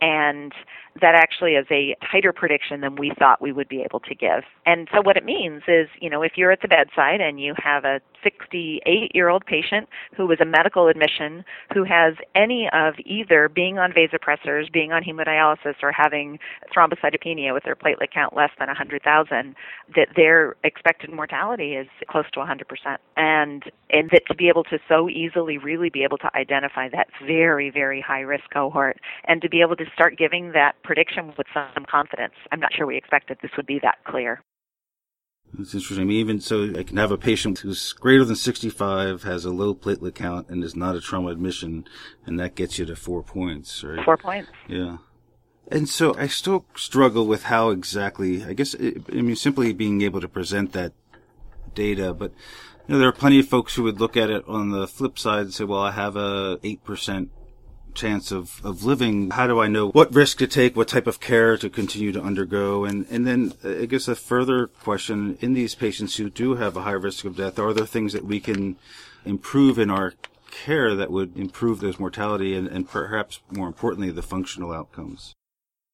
and 0.01 0.53
that 1.01 1.15
actually 1.15 1.53
is 1.53 1.67
a 1.71 1.97
tighter 2.11 2.33
prediction 2.33 2.81
than 2.81 2.97
we 2.97 3.13
thought 3.19 3.41
we 3.41 3.53
would 3.53 3.69
be 3.69 3.83
able 3.83 4.01
to 4.01 4.15
give. 4.15 4.45
And 4.67 4.89
so 4.93 5.03
what 5.03 5.17
it 5.17 5.25
means 5.25 5.63
is, 5.69 5.89
you 6.01 6.11
know, 6.11 6.23
if 6.23 6.33
you're 6.37 6.51
at 6.51 6.63
the 6.63 6.69
bedside 6.69 7.21
and 7.21 7.41
you 7.41 7.55
have 7.63 7.85
a 7.85 8.01
68 8.23 9.15
year 9.15 9.29
old 9.29 9.45
patient 9.47 9.89
who 10.17 10.27
was 10.27 10.39
a 10.41 10.45
medical 10.45 10.89
admission 10.89 11.45
who 11.73 11.85
has 11.85 12.15
any 12.35 12.69
of 12.73 12.95
either 13.05 13.49
being 13.49 13.79
on 13.79 13.93
vasopressors, 13.93 14.73
being 14.73 14.93
on 14.93 15.03
hemodialysis, 15.03 15.75
or 15.83 15.93
having 15.93 16.39
thrombocytopenia 16.75 17.53
with 17.53 17.65
their 17.65 17.77
platelet 17.77 18.11
count 18.13 18.35
less 18.37 18.51
than 18.59 18.69
100,000, 18.69 19.55
that 19.95 20.09
their 20.17 20.57
expected 20.65 21.13
mortality 21.13 21.75
is 21.75 21.87
close 22.09 22.25
to 22.33 22.41
100%. 22.41 22.97
And, 23.17 23.65
and 23.91 24.11
that 24.11 24.23
to 24.29 24.35
be 24.35 24.49
able 24.49 24.65
to 24.65 24.79
so 24.89 25.09
easily 25.09 25.59
really 25.59 25.91
be 25.91 26.05
able 26.05 26.19
to 26.19 26.31
identify 26.37 26.89
that 26.91 27.09
very, 27.27 27.71
very 27.71 28.01
high 28.01 28.21
risk 28.21 28.45
cohort 28.53 28.99
and 29.25 29.43
to 29.43 29.49
be 29.49 29.61
able 29.61 29.77
to 29.77 29.85
start 29.95 30.17
giving 30.19 30.53
that 30.53 30.75
prediction 30.83 31.33
with 31.37 31.47
some 31.53 31.85
confidence. 31.91 32.35
I'm 32.53 32.61
not 32.61 32.73
sure 32.75 32.87
we 32.87 32.97
expected 32.97 33.39
this 33.43 33.53
would 33.57 33.67
be 33.67 33.81
that 33.83 33.99
clear. 34.05 34.43
It's 35.59 35.75
interesting. 35.75 36.01
I 36.01 36.05
mean, 36.05 36.19
even 36.19 36.41
so, 36.41 36.73
I 36.79 36.83
can 36.83 36.97
have 36.97 37.11
a 37.11 37.19
patient 37.19 37.59
who's 37.59 37.93
greater 37.93 38.25
than 38.25 38.37
65, 38.37 39.25
has 39.25 39.45
a 39.45 39.51
low 39.51 39.75
platelet 39.75 40.15
count, 40.15 40.49
and 40.49 40.63
is 40.63 40.77
not 40.77 40.97
a 40.97 41.01
trauma 41.01 41.29
admission, 41.29 41.87
and 42.25 42.39
that 42.39 42.55
gets 42.55 42.79
you 42.79 42.87
to 42.87 42.97
four 42.97 43.23
points, 43.23 43.83
right? 43.83 44.05
Four 44.05 44.17
points. 44.17 44.49
Yeah. 44.69 44.99
And 45.71 45.89
so 45.89 46.15
I 46.17 46.27
still 46.27 46.67
struggle 46.75 47.27
with 47.27 47.45
how 47.45 47.71
exactly, 47.71 48.45
I 48.45 48.55
guess, 48.55 48.75
I 48.75 48.93
mean, 49.11 49.37
simply 49.37 49.73
being 49.73 50.03
able 50.03 50.21
to 50.21 50.29
present 50.29 50.73
that 50.73 50.93
data, 51.75 52.13
but 52.13 52.33
you 52.87 52.95
know, 52.95 52.99
there 52.99 53.09
are 53.09 53.13
plenty 53.13 53.39
of 53.39 53.49
folks 53.49 53.75
who 53.75 53.85
would 53.85 54.01
look 54.01 54.17
at 54.17 54.31
it 54.31 54.45
on 54.49 54.71
the 54.71 54.89
flip 54.89 55.19
side 55.19 55.43
and 55.43 55.55
say, 55.55 55.65
well, 55.65 55.81
I 55.81 55.93
have 55.93 56.17
a 56.17 56.59
8% 56.59 57.29
chance 57.95 58.33
of, 58.33 58.61
of 58.65 58.85
living, 58.85 59.31
how 59.31 59.47
do 59.47 59.61
I 59.61 59.69
know 59.69 59.91
what 59.91 60.15
risk 60.15 60.39
to 60.39 60.47
take, 60.47 60.77
what 60.77 60.89
type 60.89 61.07
of 61.07 61.21
care 61.21 61.57
to 61.57 61.69
continue 61.69 62.13
to 62.13 62.23
undergo? 62.23 62.85
And, 62.85 63.07
and 63.11 63.27
then 63.27 63.55
I 63.65 63.87
guess 63.87 64.09
a 64.09 64.15
further 64.15 64.67
question 64.67 65.39
in 65.41 65.55
these 65.55 65.75
patients 65.75 66.17
who 66.17 66.31
do 66.31 66.57
have 66.57 66.77
a 66.77 66.83
high 66.83 66.93
risk 66.93 67.25
of 67.25 67.37
death, 67.37 67.59
are 67.59 67.73
there 67.73 67.87
things 67.87 68.13
that 68.13 68.25
we 68.25 68.41
can 68.41 68.77
improve 69.25 69.79
in 69.79 69.91
our 69.91 70.15
care 70.51 70.95
that 70.95 71.11
would 71.11 71.37
improve 71.37 71.81
those 71.81 72.01
mortality 72.01 72.55
and, 72.55 72.67
and 72.69 72.89
perhaps 72.89 73.41
more 73.51 73.69
importantly, 73.69 74.11
the 74.11 74.23
functional 74.23 74.73
outcomes? 74.73 75.35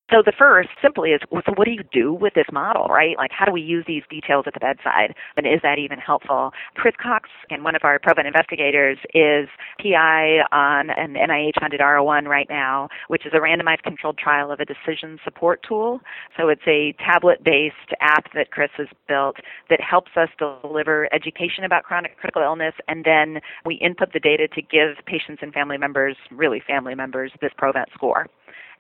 So 0.09 0.23
the 0.25 0.33
first 0.39 0.69
simply 0.81 1.11
is 1.11 1.21
so 1.31 1.53
what 1.57 1.65
do 1.65 1.73
you 1.73 1.83
do 1.93 2.15
with 2.15 2.35
this 2.35 2.47
model, 2.53 2.87
right? 2.87 3.17
Like 3.17 3.33
how 3.33 3.45
do 3.45 3.51
we 3.51 3.61
use 3.61 3.85
these 3.89 4.05
details 4.09 4.45
at 4.47 4.55
the 4.55 4.61
bedside? 4.61 5.15
And 5.37 5.47
is 5.47 5.61
that 5.65 5.81
even 5.81 5.99
helpful? 5.99 6.53
Chris 6.77 6.95
Cox 7.03 7.29
and 7.51 7.65
one 7.65 7.75
of 7.75 7.83
our 7.83 7.99
Provent 7.99 8.29
investigators 8.29 8.99
is 9.15 9.49
PI 9.83 10.43
on 10.53 10.91
an 10.91 11.15
NIH 11.15 11.59
funded 11.59 11.81
R01 11.81 12.29
right 12.29 12.47
now, 12.49 12.89
which 13.09 13.27
is 13.27 13.33
a 13.35 13.39
randomized 13.39 13.83
controlled 13.83 14.17
trial 14.17 14.53
of 14.53 14.61
a 14.61 14.65
decision 14.65 15.19
support 15.25 15.65
tool. 15.67 16.01
So 16.37 16.49
it's 16.51 16.67
a 16.69 16.95
tablet 17.05 17.43
based 17.43 17.75
app 18.01 18.33
that 18.35 18.53
Chris 18.53 18.71
has 18.77 18.89
built 19.09 19.39
that 19.71 19.81
helps 19.81 20.13
us 20.17 20.29
deliver 20.39 21.13
education 21.13 21.65
about 21.65 21.83
chronic 21.83 22.17
critical 22.17 22.43
illness 22.43 22.75
and 22.87 23.05
then 23.05 23.41
we 23.65 23.75
input 23.75 24.13
the 24.13 24.21
data 24.21 24.47
to 24.55 24.63
give 24.63 25.05
patients 25.05 25.41
and 25.43 25.53
family 25.53 25.79
members, 25.79 26.17
really 26.31 26.63
family 26.65 26.95
members, 26.95 27.33
this 27.41 27.51
Provent 27.59 27.89
score. 27.93 28.29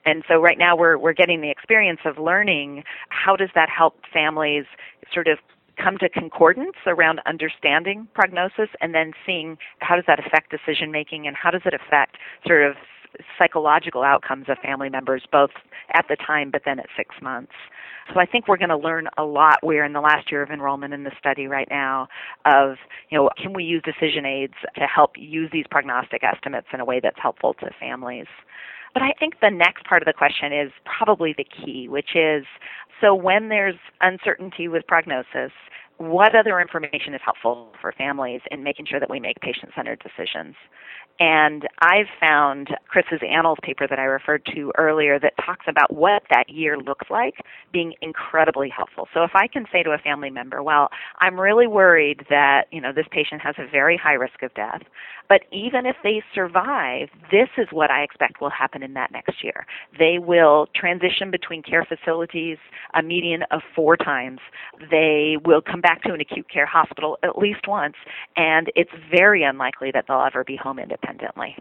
And 0.07 0.23
so 0.29 0.40
right 0.40 0.59
now 0.59 0.77
we're 0.77 0.97
we're 0.97 1.12
getting 1.12 1.40
the 1.42 1.51
experience 1.51 2.01
of 2.05 2.19
learning 2.19 2.85
how 3.11 3.37
does 3.37 3.51
that 3.55 3.69
help 3.69 3.97
families 4.12 4.64
sort 5.12 5.29
of 5.29 5.38
come 5.77 5.99
to 5.99 6.09
concordance 6.09 6.77
around 6.87 7.21
understanding 7.27 8.09
prognosis 8.14 8.71
and 8.81 8.95
then 8.95 9.12
seeing 9.27 9.59
how 9.81 9.97
does 9.97 10.05
that 10.07 10.19
affect 10.19 10.51
decision 10.51 10.90
making 10.90 11.27
and 11.27 11.37
how 11.37 11.51
does 11.51 11.62
it 11.66 11.75
affect 11.75 12.16
sort 12.47 12.62
of 12.62 12.77
psychological 13.38 14.03
outcomes 14.03 14.47
of 14.49 14.59
family 14.59 14.88
members 14.88 15.23
both 15.31 15.51
at 15.95 16.07
the 16.09 16.16
time 16.16 16.51
but 16.51 16.62
then 16.64 16.79
at 16.79 16.87
6 16.97 17.14
months. 17.23 17.53
So 18.12 18.21
I 18.21 18.27
think 18.27 18.47
we're 18.47 18.59
going 18.59 18.71
to 18.71 18.77
learn 18.77 19.09
a 19.19 19.25
lot. 19.25 19.59
We're 19.62 19.85
in 19.85 19.92
the 19.92 20.01
last 20.01 20.31
year 20.31 20.42
of 20.42 20.51
enrollment 20.51 20.95
in 20.95 21.03
the 21.05 21.12
study 21.19 21.47
right 21.47 21.69
now 21.71 22.09
of, 22.45 22.77
you 23.11 23.19
know, 23.19 23.31
can 23.37 23.53
we 23.53 23.64
use 23.64 23.83
decision 23.83 24.25
aids 24.25 24.55
to 24.77 24.83
help 24.83 25.12
use 25.16 25.51
these 25.53 25.64
prognostic 25.71 26.23
estimates 26.23 26.69
in 26.73 26.81
a 26.81 26.85
way 26.85 27.01
that's 27.03 27.19
helpful 27.21 27.55
to 27.55 27.71
families? 27.81 28.27
But 28.97 29.03
I 29.03 29.13
think 29.21 29.41
the 29.43 29.51
next 29.51 29.85
part 29.85 30.01
of 30.01 30.07
the 30.07 30.15
question 30.15 30.55
is 30.55 30.73
probably 30.87 31.35
the 31.37 31.45
key, 31.45 31.87
which 31.87 32.17
is 32.17 32.47
so 32.99 33.15
when 33.15 33.51
there's 33.51 33.75
uncertainty 34.01 34.69
with 34.69 34.87
prognosis, 34.87 35.53
what 35.99 36.35
other 36.35 36.61
information 36.61 37.15
is 37.15 37.21
helpful 37.25 37.73
for 37.81 37.93
families 37.93 38.41
in 38.51 38.63
making 38.63 38.87
sure 38.87 39.01
that 39.01 39.11
we 39.11 39.21
make 39.21 39.41
patient 39.41 39.73
centered 39.75 40.03
decisions? 40.03 40.55
And 41.19 41.67
I've 41.81 42.09
found 42.21 42.69
Chris's 42.89 43.21
Annals 43.27 43.59
paper 43.63 43.87
that 43.89 43.99
I 43.99 44.05
referred 44.05 44.45
to 44.55 44.71
earlier 44.77 45.19
that 45.19 45.33
talks 45.45 45.65
about 45.67 45.95
what 45.95 46.23
that 46.31 46.51
year 46.51 46.77
looks 46.77 47.07
like 47.09 47.37
being 47.73 47.95
incredibly 48.03 48.69
helpful. 48.69 49.09
So 49.15 49.23
if 49.25 49.31
I 49.35 49.47
can 49.47 49.65
say 49.73 49.83
to 49.83 49.93
a 49.93 49.99
family 49.99 50.29
member, 50.29 50.63
well, 50.63 50.89
I'm 51.21 51.41
really 51.41 51.67
worried 51.67 52.27
that, 52.29 52.65
you 52.71 52.83
know, 52.83 52.93
this 52.93 53.07
patient 53.11 53.41
has 53.41 53.55
a 53.59 53.67
very 53.71 53.97
high 53.97 54.13
risk 54.13 54.43
of 54.43 54.53
death, 54.55 54.83
but 55.29 55.43
even 55.53 55.87
if 55.87 55.97
they 56.03 56.23
survive, 56.35 57.09
this 57.31 57.49
is 57.57 57.69
what 57.71 57.91
I 57.91 58.03
expect 58.03 58.41
will 58.41 58.51
happen 58.51 58.83
in 58.83 58.93
that 58.95 59.11
next 59.11 59.43
year. 59.43 59.67
They 59.99 60.19
will 60.19 60.69
transition 60.75 61.31
between 61.31 61.63
care 61.63 61.87
facilities 61.87 62.59
a 62.95 63.03
median 63.03 63.43
of 63.51 63.63
four 63.75 63.97
times. 63.97 64.41
They 64.91 65.37
will 65.45 65.63
come 65.63 65.81
back 65.87 66.03
to 66.03 66.12
an 66.12 66.20
acute 66.20 66.49
care 66.53 66.66
hospital 66.66 67.16
at 67.22 67.38
least 67.38 67.68
once, 67.68 67.94
and 68.37 68.72
it's 68.75 68.90
very 69.09 69.44
unlikely 69.44 69.92
that 69.92 70.07
they'll 70.09 70.27
ever 70.27 70.42
be 70.42 70.57
home 70.57 70.81
independently. 70.81 71.55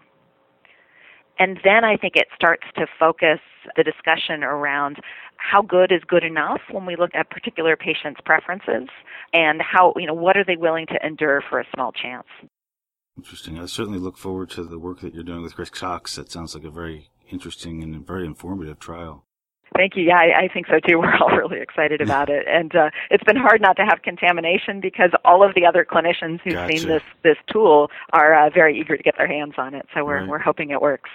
And 1.37 1.59
then 1.63 1.83
I 1.83 1.95
think 1.95 2.15
it 2.15 2.27
starts 2.33 2.63
to 2.75 2.87
focus 2.99 3.39
the 3.75 3.83
discussion 3.83 4.43
around 4.43 4.97
how 5.37 5.61
good 5.61 5.91
is 5.91 6.01
good 6.07 6.23
enough 6.23 6.61
when 6.71 6.87
we 6.87 6.95
look 6.95 7.11
at 7.13 7.29
particular 7.29 7.75
patients' 7.75 8.19
preferences 8.25 8.89
and 9.31 9.61
how, 9.61 9.93
you 9.95 10.07
know, 10.07 10.13
what 10.15 10.37
are 10.37 10.43
they 10.43 10.55
willing 10.55 10.87
to 10.87 11.05
endure 11.05 11.43
for 11.47 11.59
a 11.59 11.65
small 11.75 11.91
chance. 11.91 12.25
Interesting. 13.17 13.59
I 13.59 13.67
certainly 13.67 13.99
look 13.99 14.17
forward 14.17 14.49
to 14.51 14.63
the 14.63 14.79
work 14.79 15.01
that 15.01 15.13
you're 15.13 15.23
doing 15.23 15.43
with 15.43 15.55
Chris 15.55 15.69
Cox. 15.69 16.15
That 16.15 16.31
sounds 16.31 16.55
like 16.55 16.63
a 16.63 16.71
very 16.71 17.11
interesting 17.29 17.83
and 17.83 18.07
very 18.07 18.25
informative 18.25 18.79
trial. 18.79 19.25
Thank 19.75 19.95
you. 19.95 20.03
Yeah, 20.03 20.17
I, 20.17 20.45
I 20.45 20.47
think 20.53 20.67
so 20.67 20.79
too. 20.79 20.97
We're 20.99 21.15
all 21.15 21.35
really 21.35 21.59
excited 21.61 22.01
about 22.01 22.29
it, 22.29 22.45
and 22.47 22.75
uh, 22.75 22.89
it's 23.09 23.23
been 23.23 23.35
hard 23.35 23.61
not 23.61 23.75
to 23.77 23.83
have 23.83 24.01
contamination 24.03 24.79
because 24.81 25.11
all 25.23 25.47
of 25.47 25.55
the 25.55 25.65
other 25.65 25.85
clinicians 25.85 26.39
who've 26.43 26.53
gotcha. 26.53 26.77
seen 26.77 26.87
this 26.87 27.03
this 27.23 27.37
tool 27.51 27.89
are 28.13 28.47
uh, 28.47 28.49
very 28.49 28.79
eager 28.79 28.95
to 28.97 29.03
get 29.03 29.15
their 29.17 29.27
hands 29.27 29.53
on 29.57 29.73
it. 29.73 29.85
So 29.93 30.05
we're 30.05 30.21
right. 30.21 30.29
we're 30.29 30.39
hoping 30.39 30.69
it 30.69 30.81
works. 30.81 31.09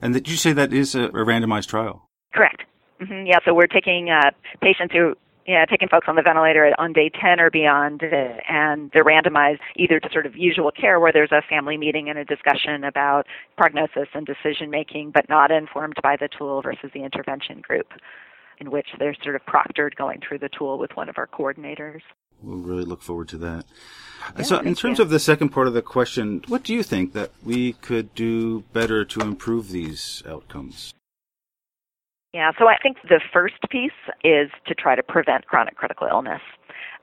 And 0.00 0.12
did 0.12 0.28
you 0.28 0.36
say 0.36 0.52
that 0.52 0.72
is 0.72 0.94
a, 0.94 1.04
a 1.04 1.24
randomized 1.24 1.68
trial? 1.68 2.08
Correct. 2.32 2.62
Mm-hmm. 3.00 3.26
Yeah. 3.26 3.38
So 3.44 3.54
we're 3.54 3.66
taking 3.66 4.10
uh, 4.10 4.30
patients 4.60 4.92
who 4.92 5.14
yeah, 5.46 5.64
taking 5.66 5.88
folks 5.88 6.06
on 6.08 6.16
the 6.16 6.22
ventilator 6.22 6.72
on 6.78 6.92
day 6.92 7.10
10 7.10 7.38
or 7.38 7.50
beyond, 7.50 8.02
uh, 8.02 8.40
and 8.48 8.90
they're 8.92 9.04
randomized 9.04 9.60
either 9.76 10.00
to 10.00 10.08
sort 10.10 10.26
of 10.26 10.36
usual 10.36 10.70
care 10.70 10.98
where 10.98 11.12
there's 11.12 11.32
a 11.32 11.42
family 11.48 11.76
meeting 11.76 12.08
and 12.08 12.18
a 12.18 12.24
discussion 12.24 12.84
about 12.84 13.26
prognosis 13.56 14.08
and 14.14 14.26
decision 14.26 14.70
making, 14.70 15.10
but 15.10 15.28
not 15.28 15.50
informed 15.50 15.96
by 16.02 16.16
the 16.16 16.28
tool 16.28 16.62
versus 16.62 16.90
the 16.94 17.04
intervention 17.04 17.60
group, 17.60 17.88
in 18.58 18.70
which 18.70 18.88
they're 18.98 19.16
sort 19.22 19.36
of 19.36 19.42
proctored 19.44 19.94
going 19.96 20.20
through 20.26 20.38
the 20.38 20.48
tool 20.48 20.78
with 20.78 20.90
one 20.94 21.08
of 21.08 21.18
our 21.18 21.26
coordinators. 21.26 22.00
We'll 22.42 22.58
really 22.58 22.84
look 22.84 23.02
forward 23.02 23.28
to 23.28 23.38
that. 23.38 23.64
Yeah, 24.36 24.42
so, 24.42 24.58
in 24.60 24.74
terms 24.74 24.98
you. 24.98 25.04
of 25.04 25.10
the 25.10 25.18
second 25.18 25.50
part 25.50 25.66
of 25.66 25.74
the 25.74 25.82
question, 25.82 26.42
what 26.48 26.62
do 26.62 26.74
you 26.74 26.82
think 26.82 27.12
that 27.12 27.30
we 27.42 27.74
could 27.74 28.14
do 28.14 28.60
better 28.72 29.04
to 29.04 29.20
improve 29.20 29.70
these 29.70 30.22
outcomes? 30.26 30.94
Yeah, 32.34 32.50
so 32.58 32.66
I 32.66 32.76
think 32.82 32.96
the 33.08 33.20
first 33.32 33.54
piece 33.70 33.92
is 34.24 34.50
to 34.66 34.74
try 34.74 34.96
to 34.96 35.04
prevent 35.04 35.46
chronic 35.46 35.76
critical 35.76 36.08
illness. 36.08 36.40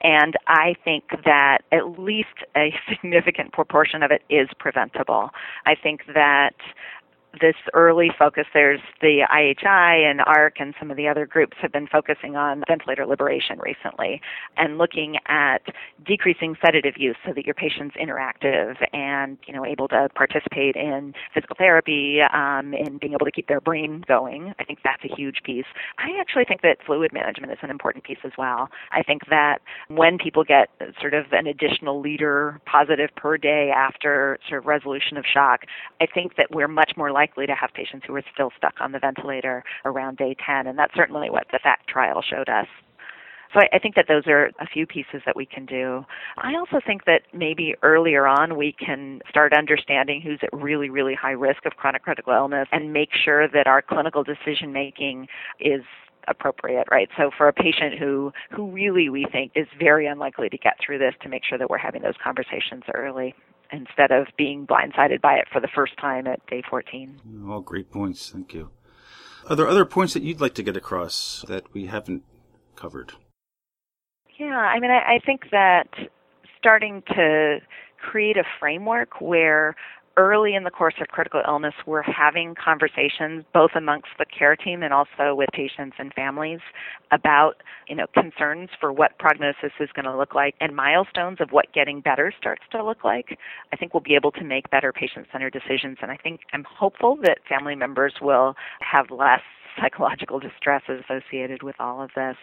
And 0.02 0.36
I 0.48 0.76
think 0.84 1.06
that 1.24 1.60
at 1.72 1.98
least 1.98 2.44
a 2.58 2.74
significant 2.90 3.54
proportion 3.54 4.04
of 4.04 4.12
it 4.12 4.24
is 4.30 4.50
preventable. 4.60 5.30
I 5.66 5.76
think 5.76 6.02
that 6.14 6.56
this 7.40 7.56
early 7.74 8.10
focus, 8.18 8.46
there's 8.54 8.82
the 9.02 9.22
IHI 9.32 10.10
and 10.10 10.20
AHRQ 10.20 10.52
and 10.60 10.74
some 10.80 10.92
of 10.92 10.98
the 10.98 11.08
other 11.08 11.26
groups 11.26 11.56
have 11.62 11.72
been 11.72 11.88
focusing 11.88 12.36
on 12.36 12.64
ventilator 12.68 13.06
liberation 13.06 13.58
recently 13.60 14.22
and 14.58 14.78
looking 14.78 15.16
at 15.28 15.62
decreasing 16.06 16.56
sedative 16.64 16.96
use 16.98 17.16
so 17.26 17.32
that 17.34 17.46
your 17.46 17.56
patient's 17.56 17.96
interactive 17.96 18.76
and 18.94 19.38
you 19.48 19.54
know 19.54 19.66
able 19.66 19.88
to 19.88 20.10
participate 20.14 20.76
in 20.76 21.14
physical 21.34 21.56
therapy 21.58 22.20
um, 22.34 22.74
and 22.74 23.00
being 23.00 23.14
able 23.14 23.26
to 23.26 23.32
keep 23.32 23.48
their 23.48 23.62
brain 23.62 24.04
going. 24.08 24.54
I 24.60 24.64
think 24.66 24.80
that's 24.84 25.04
a 25.06 25.16
huge 25.16 25.38
piece. 25.44 25.66
I 25.98 26.20
actually 26.20 26.46
think 26.46 26.62
that 26.62 26.78
fluid 26.86 27.14
management 27.14 27.54
is 27.54 27.60
an 27.62 27.70
important 27.70 28.04
piece 28.04 28.20
as 28.26 28.32
well. 28.38 28.70
I 28.92 29.04
think 29.04 29.22
that 29.30 29.60
when 29.88 30.18
people 30.18 30.44
get 30.44 30.70
sort 31.00 31.14
of 31.14 31.26
an 31.32 31.48
additional 31.48 32.02
liter 32.02 32.60
positive 32.66 33.10
per 33.16 33.38
day 33.38 33.72
after 33.76 34.38
sort 34.50 34.60
of 34.60 34.66
resolution 34.66 35.18
of 35.18 35.24
shock, 35.32 35.62
I 36.02 36.08
think 36.08 36.36
that 36.36 36.48
we're 36.52 36.68
much 36.68 36.92
more 36.98 37.12
likely 37.12 37.21
likely 37.22 37.46
to 37.46 37.54
have 37.54 37.70
patients 37.74 38.04
who 38.08 38.16
are 38.16 38.24
still 38.34 38.52
stuck 38.58 38.76
on 38.82 38.92
the 38.92 39.00
ventilator 39.00 39.64
around 39.86 40.18
day 40.18 40.36
10, 40.44 40.68
and 40.68 40.78
that's 40.78 40.96
certainly 40.96 41.30
what 41.30 41.46
the 41.52 41.60
FACT 41.62 41.88
trial 41.88 42.24
showed 42.28 42.50
us. 42.50 42.68
So 43.54 43.60
I, 43.74 43.80
think 43.80 43.96
that 43.96 44.06
those 44.08 44.24
are 44.28 44.46
a 44.62 44.66
few 44.66 44.88
pieces 44.88 45.22
that 45.26 45.36
we 45.36 45.46
can 45.46 45.66
do. 45.66 46.06
I 46.38 46.56
also 46.56 46.80
think 46.86 47.04
that 47.04 47.24
maybe 47.34 47.76
earlier 47.84 48.26
on 48.26 48.56
we 48.56 48.74
can 48.74 49.20
start 49.30 49.52
understanding 49.52 50.22
who's 50.22 50.40
at 50.42 50.54
really, 50.54 50.90
really 50.90 51.16
high 51.16 51.38
risk 51.50 51.66
of 51.66 51.74
chronic 51.74 52.02
critical 52.04 52.32
illness 52.34 52.68
and 52.72 52.94
make 52.94 53.10
sure 53.14 53.50
that 53.50 53.68
our 53.68 53.82
clinical 53.82 54.24
decision 54.24 54.72
making 54.72 55.28
is 55.60 55.82
appropriate, 56.30 56.88
right? 56.90 57.10
So 57.18 57.30
for 57.38 57.50
a 57.50 57.54
patient 57.54 58.00
who 58.00 58.32
who 58.56 58.72
really 58.72 59.10
we 59.10 59.26
think 59.30 59.52
is 59.56 59.68
very 59.78 60.08
unlikely 60.08 60.48
to 60.50 60.58
get 60.58 60.76
through 60.80 61.00
this, 61.00 61.14
to 61.24 61.28
make 61.28 61.44
sure 61.44 61.58
that 61.58 61.70
we're 61.70 61.78
having 61.78 62.04
those 62.04 62.20
conversations 62.24 62.84
early 62.96 63.36
instead 63.72 64.12
of 64.12 64.28
being 64.38 64.68
blindsided 64.68 65.22
by 65.22 65.36
it 65.36 65.48
for 65.52 65.60
the 65.60 65.68
first 65.74 65.94
time 65.98 66.28
at 66.28 66.46
day 66.48 66.62
14. 66.70 67.48
All 67.50 67.62
great 67.62 67.92
points. 67.92 68.30
Thank 68.30 68.54
you. 68.54 68.70
Are 69.50 69.56
there 69.56 69.68
other 69.68 69.86
points 69.86 70.14
that 70.14 70.24
you'd 70.24 70.42
like 70.42 70.54
to 70.56 70.64
get 70.64 70.78
across 70.78 71.44
that 71.48 71.74
we 71.74 71.88
haven't 71.88 72.24
covered? 72.76 73.14
Yeah, 74.38 74.58
I 74.58 74.80
mean, 74.80 74.92
I, 74.92 75.16
I 75.16 75.20
think 75.26 75.50
that 75.52 75.88
starting 76.58 77.04
to 77.10 77.60
create 78.00 78.38
a 78.38 78.44
framework 78.60 79.22
where 79.22 79.76
early 80.18 80.56
in 80.56 80.64
the 80.64 80.70
course 80.70 80.96
of 81.02 81.08
critical 81.08 81.42
illness, 81.48 81.74
we're 81.86 82.02
having 82.02 82.56
conversations 82.56 83.44
both 83.54 83.72
amongst 83.76 84.10
the 84.20 84.26
care 84.26 84.56
team 84.56 84.84
and 84.84 84.94
also 84.94 85.34
with 85.36 85.50
patients 85.54 85.96
and 86.00 86.14
families 86.14 86.60
about, 87.12 87.56
you 87.88 87.96
know, 87.96 88.06
concerns 88.14 88.70
for 88.80 88.92
what 88.92 89.18
prognosis 89.20 89.72
is 89.80 89.90
going 89.96 90.06
to 90.06 90.16
look 90.16 90.36
like 90.36 90.56
and 90.60 90.76
milestones 90.76 91.40
of 91.40 91.52
what 91.52 91.72
getting 91.74 92.02
better 92.02 92.34
starts 92.38 92.64
to 92.72 92.84
look 92.84 93.04
like. 93.04 93.38
I 93.74 93.76
think 93.76 93.94
we'll 93.94 94.02
be 94.02 94.16
able 94.16 94.32
to 94.34 94.44
make 94.44 94.70
better 94.70 94.92
patient-centered 94.92 95.54
decisions, 95.54 95.98
and 96.02 96.12
I 96.12 96.18
think 96.18 96.42
I'm 96.54 96.66
hopeful 96.66 97.18
that 97.24 97.40
family 97.48 97.76
members 97.76 98.16
will 98.22 98.56
have 98.82 99.12
less 99.12 99.42
psychological 99.80 100.40
distress 100.40 100.82
is 100.90 101.04
associated 101.10 101.64
with 101.64 101.76
all 101.80 102.02
of 102.02 102.10
this. 102.16 102.36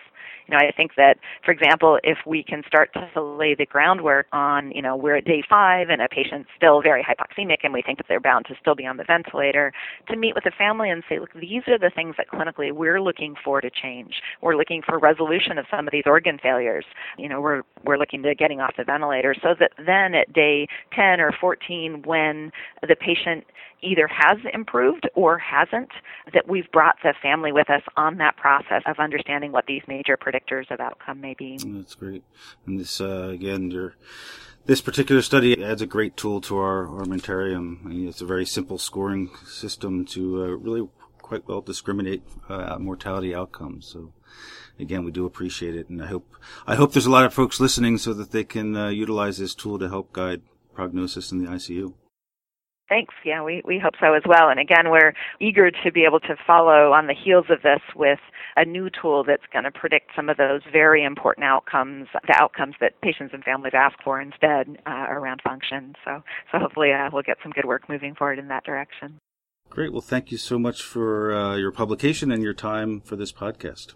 You 0.47 0.53
know, 0.53 0.59
I 0.59 0.73
think 0.77 0.93
that, 0.97 1.19
for 1.45 1.53
example, 1.53 1.99
if 2.03 2.19
we 2.27 2.43
can 2.43 2.62
start 2.67 2.91
to 2.95 3.23
lay 3.23 3.55
the 3.55 3.67
groundwork 3.67 4.27
on, 4.33 4.71
you 4.73 4.83
know, 4.83 4.97
we're 4.97 5.17
at 5.17 5.25
day 5.25 5.43
five 5.49 5.88
and 5.91 6.01
a 6.03 6.09
patient's 6.09 6.49
still 6.57 6.83
very 6.83 7.03
hypoxemic 7.03 7.59
and 7.62 7.73
we 7.73 7.83
think 7.83 7.99
that 7.99 8.07
they're 8.09 8.21
bound 8.21 8.47
to 8.47 8.55
still 8.61 8.75
be 8.75 8.87
on 8.87 8.97
the 8.97 9.05
ventilator, 9.05 9.73
to 10.09 10.17
meet 10.17 10.35
with 10.35 10.45
the 10.45 10.53
family 10.57 10.91
and 10.91 11.03
say, 11.09 11.19
look, 11.19 11.33
these 11.35 11.62
are 11.69 11.79
the 11.79 11.91
things 11.95 12.14
that 12.17 12.29
clinically 12.29 12.73
we're 12.73 13.01
looking 13.01 13.35
for 13.45 13.61
to 13.61 13.71
change. 13.71 14.14
We're 14.41 14.57
looking 14.57 14.83
for 14.83 14.99
resolution 14.99 15.59
of 15.59 15.67
some 15.71 15.87
of 15.87 15.93
these 15.93 16.05
organ 16.07 16.38
failures. 16.43 16.85
You 17.17 17.29
know, 17.29 17.41
we're 17.41 17.62
we're 17.85 17.99
looking 17.99 18.23
to 18.23 18.35
getting 18.35 18.61
off 18.61 18.75
the 18.77 18.85
ventilator 18.85 19.35
so 19.43 19.55
that 19.59 19.73
then 19.85 20.14
at 20.14 20.33
day 20.33 20.67
10 20.95 21.21
or 21.21 21.33
14 21.41 22.03
when 22.05 22.51
the 22.87 22.97
patient 22.97 23.45
either 23.83 24.09
has 24.09 24.38
improved 24.53 25.09
or 25.14 25.38
hasn't, 25.38 25.91
that 26.35 26.49
we've 26.49 26.71
brought 26.73 26.97
the 27.03 27.14
family 27.23 27.53
with 27.53 27.71
us 27.71 27.83
on 27.97 28.19
that 28.19 28.37
process 28.37 28.83
of 28.87 28.99
understanding 28.99 29.53
what 29.53 29.67
these 29.67 29.83
major 29.87 30.17
predictors 30.17 30.71
of 30.71 30.81
outcome 30.81 31.21
may 31.21 31.35
be. 31.35 31.59
That's 31.64 31.95
great. 31.95 32.25
And 32.67 32.81
this, 32.81 33.01
uh, 33.01 33.29
again, 33.33 33.71
your 33.71 33.95
this 34.67 34.81
particular 34.83 35.23
study 35.23 35.64
adds 35.64 35.81
a 35.81 35.87
great 35.87 36.14
tool 36.14 36.43
to 36.43 36.59
our 36.59 36.87
armamentarium. 36.87 37.85
I 37.87 37.88
mean, 37.88 38.09
it's 38.09 38.21
a 38.21 38.27
very 38.27 38.45
simple 38.45 38.77
scoring 38.77 39.31
system 39.47 40.05
to 40.07 40.43
uh, 40.43 40.47
really 40.49 40.87
quite 41.23 41.49
well 41.49 41.62
discriminate 41.62 42.23
uh, 42.49 42.77
mortality 42.79 43.35
outcomes. 43.35 43.87
So 43.87 44.12
again, 44.79 45.05
we 45.05 45.11
do 45.11 45.25
appreciate 45.25 45.75
it, 45.75 45.88
and 45.88 46.03
I 46.03 46.07
hope 46.07 46.35
I 46.67 46.75
hope 46.75 46.93
there's 46.93 47.07
a 47.07 47.11
lot 47.11 47.25
of 47.25 47.35
folks 47.35 47.61
listening 47.61 47.99
so 47.99 48.12
that 48.14 48.33
they 48.33 48.45
can 48.45 48.77
uh, 48.77 48.88
utilize 48.88 49.38
this 49.38 49.55
tool 49.55 49.79
to 49.79 49.88
help 49.88 50.12
guide 50.12 50.43
prognosis 50.75 51.33
in 51.33 51.43
the 51.43 51.51
ICU. 51.51 51.95
Thanks. 52.88 53.14
Yeah, 53.24 53.42
we, 53.42 53.62
we 53.66 53.79
hope 53.79 53.94
so 54.01 54.14
as 54.14 54.22
well. 54.27 54.48
And 54.48 54.59
again, 54.59 54.90
we're 54.90 55.12
eager 55.40 55.70
to 55.70 55.92
be 55.92 56.05
able 56.05 56.20
to 56.20 56.37
follow 56.46 56.92
on 56.92 57.07
the 57.07 57.14
heels 57.14 57.46
of 57.51 57.62
this 57.62 57.81
with 57.94 58.18
a 58.57 58.64
new 58.64 58.88
tool 58.90 59.24
that's 59.24 59.42
going 59.53 59.64
to 59.64 59.70
predict 59.70 60.11
some 60.16 60.31
of 60.31 60.38
those 60.38 60.62
very 60.72 61.05
important 61.05 61.44
outcomes, 61.44 62.09
the 62.27 62.35
outcomes 62.40 62.77
that 62.81 62.98
patients 63.03 63.35
and 63.35 63.44
families 63.44 63.74
ask 63.77 63.96
for 64.03 64.20
instead 64.20 64.79
uh, 64.87 65.07
around 65.11 65.42
function. 65.42 65.94
So, 66.05 66.22
so 66.51 66.59
hopefully 66.59 66.90
uh, 66.92 67.11
we'll 67.12 67.22
get 67.22 67.37
some 67.42 67.53
good 67.53 67.66
work 67.66 67.88
moving 67.88 68.14
forward 68.14 68.38
in 68.38 68.48
that 68.48 68.64
direction. 68.64 69.18
Great. 69.68 69.92
Well, 69.92 70.01
thank 70.01 70.31
you 70.31 70.38
so 70.38 70.59
much 70.59 70.83
for 70.83 71.35
uh, 71.35 71.57
your 71.57 71.72
publication 71.72 72.33
and 72.33 72.42
your 72.42 72.55
time 72.55 73.01
for 73.01 73.16
this 73.16 73.33
podcast. 73.33 73.92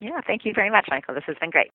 Yeah, 0.00 0.20
thank 0.26 0.44
you 0.44 0.52
very 0.54 0.70
much, 0.70 0.86
Michael. 0.90 1.14
This 1.14 1.24
has 1.26 1.36
been 1.40 1.50
great. 1.50 1.70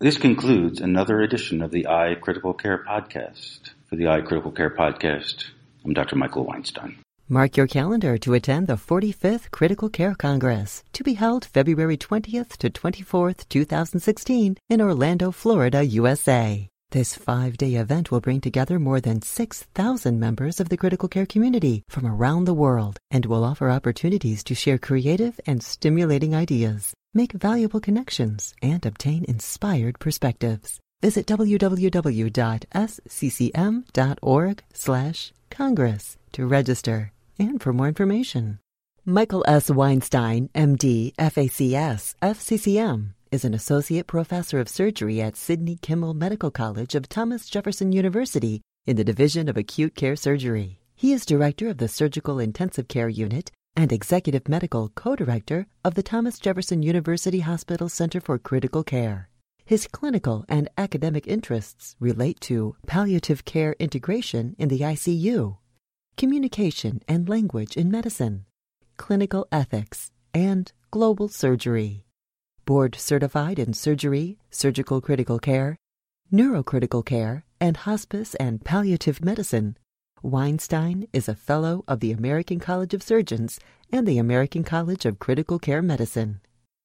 This 0.00 0.18
concludes 0.18 0.80
another 0.80 1.20
edition 1.20 1.62
of 1.62 1.70
the 1.70 1.84
iCritical 1.84 2.58
Care 2.58 2.82
Podcast. 2.84 3.70
For 3.90 3.96
the 3.96 4.04
iCritical 4.04 4.56
Care 4.56 4.70
Podcast, 4.70 5.50
I'm 5.84 5.94
Dr. 5.94 6.16
Michael 6.16 6.44
Weinstein. 6.44 6.98
Mark 7.28 7.56
your 7.56 7.66
calendar 7.66 8.18
to 8.18 8.34
attend 8.34 8.66
the 8.66 8.74
45th 8.74 9.50
Critical 9.50 9.88
Care 9.88 10.14
Congress 10.14 10.82
to 10.92 11.04
be 11.04 11.14
held 11.14 11.44
February 11.44 11.96
20th 11.96 12.56
to 12.58 12.68
24th, 12.68 13.48
2016 13.48 14.56
in 14.68 14.80
Orlando, 14.80 15.30
Florida, 15.30 15.84
USA. 15.84 16.68
This 16.90 17.14
five 17.14 17.56
day 17.56 17.76
event 17.76 18.10
will 18.10 18.20
bring 18.20 18.40
together 18.40 18.80
more 18.80 19.00
than 19.00 19.22
6,000 19.22 20.18
members 20.18 20.60
of 20.60 20.68
the 20.68 20.76
critical 20.76 21.08
care 21.08 21.24
community 21.24 21.84
from 21.88 22.04
around 22.04 22.44
the 22.44 22.54
world 22.54 22.98
and 23.10 23.24
will 23.24 23.44
offer 23.44 23.70
opportunities 23.70 24.42
to 24.44 24.54
share 24.56 24.76
creative 24.76 25.38
and 25.46 25.62
stimulating 25.62 26.34
ideas, 26.34 26.92
make 27.14 27.32
valuable 27.32 27.80
connections, 27.80 28.54
and 28.60 28.84
obtain 28.84 29.24
inspired 29.28 30.00
perspectives. 30.00 30.80
Visit 31.02 31.26
www.sccm.org 31.26 31.82
slash 34.74 35.32
congress 35.48 36.18
to 36.32 36.46
register 36.46 37.12
and 37.38 37.62
for 37.62 37.72
more 37.72 37.88
information. 37.88 38.58
Michael 39.06 39.42
S. 39.48 39.70
Weinstein, 39.70 40.50
MD, 40.54 41.14
FACS, 41.16 42.14
FCCM 42.20 43.14
is 43.32 43.46
an 43.46 43.54
associate 43.54 44.06
professor 44.06 44.60
of 44.60 44.68
surgery 44.68 45.22
at 45.22 45.36
Sidney 45.36 45.76
Kimmel 45.80 46.12
Medical 46.12 46.50
College 46.50 46.94
of 46.94 47.08
Thomas 47.08 47.48
Jefferson 47.48 47.92
University 47.92 48.60
in 48.86 48.96
the 48.96 49.04
Division 49.04 49.48
of 49.48 49.56
Acute 49.56 49.94
Care 49.94 50.16
Surgery. 50.16 50.80
He 50.94 51.14
is 51.14 51.24
director 51.24 51.68
of 51.68 51.78
the 51.78 51.88
Surgical 51.88 52.38
Intensive 52.38 52.88
Care 52.88 53.08
Unit 53.08 53.50
and 53.74 53.90
executive 53.90 54.50
medical 54.50 54.90
co-director 54.90 55.66
of 55.82 55.94
the 55.94 56.02
Thomas 56.02 56.38
Jefferson 56.38 56.82
University 56.82 57.40
Hospital 57.40 57.88
Center 57.88 58.20
for 58.20 58.38
Critical 58.38 58.84
Care. 58.84 59.29
His 59.64 59.86
clinical 59.86 60.44
and 60.48 60.68
academic 60.76 61.26
interests 61.26 61.96
relate 62.00 62.40
to 62.42 62.76
palliative 62.86 63.44
care 63.44 63.74
integration 63.78 64.56
in 64.58 64.68
the 64.68 64.80
ICU, 64.80 65.58
communication 66.16 67.02
and 67.06 67.28
language 67.28 67.76
in 67.76 67.90
medicine, 67.90 68.46
clinical 68.96 69.46
ethics, 69.52 70.10
and 70.34 70.72
global 70.90 71.28
surgery 71.28 72.04
board 72.70 72.94
certified 72.94 73.58
in 73.58 73.72
surgery, 73.74 74.38
surgical 74.48 75.00
critical 75.00 75.40
care, 75.40 75.76
neurocritical 76.32 77.04
care, 77.04 77.44
and 77.60 77.78
hospice 77.78 78.36
and 78.36 78.64
palliative 78.64 79.24
medicine. 79.24 79.76
Weinstein 80.22 81.08
is 81.12 81.28
a 81.28 81.34
fellow 81.34 81.82
of 81.88 81.98
the 81.98 82.12
American 82.12 82.60
College 82.60 82.94
of 82.94 83.02
Surgeons 83.02 83.58
and 83.90 84.06
the 84.06 84.18
American 84.18 84.62
College 84.62 85.04
of 85.04 85.18
Critical 85.18 85.58
Care 85.58 85.82
Medicine. 85.82 86.40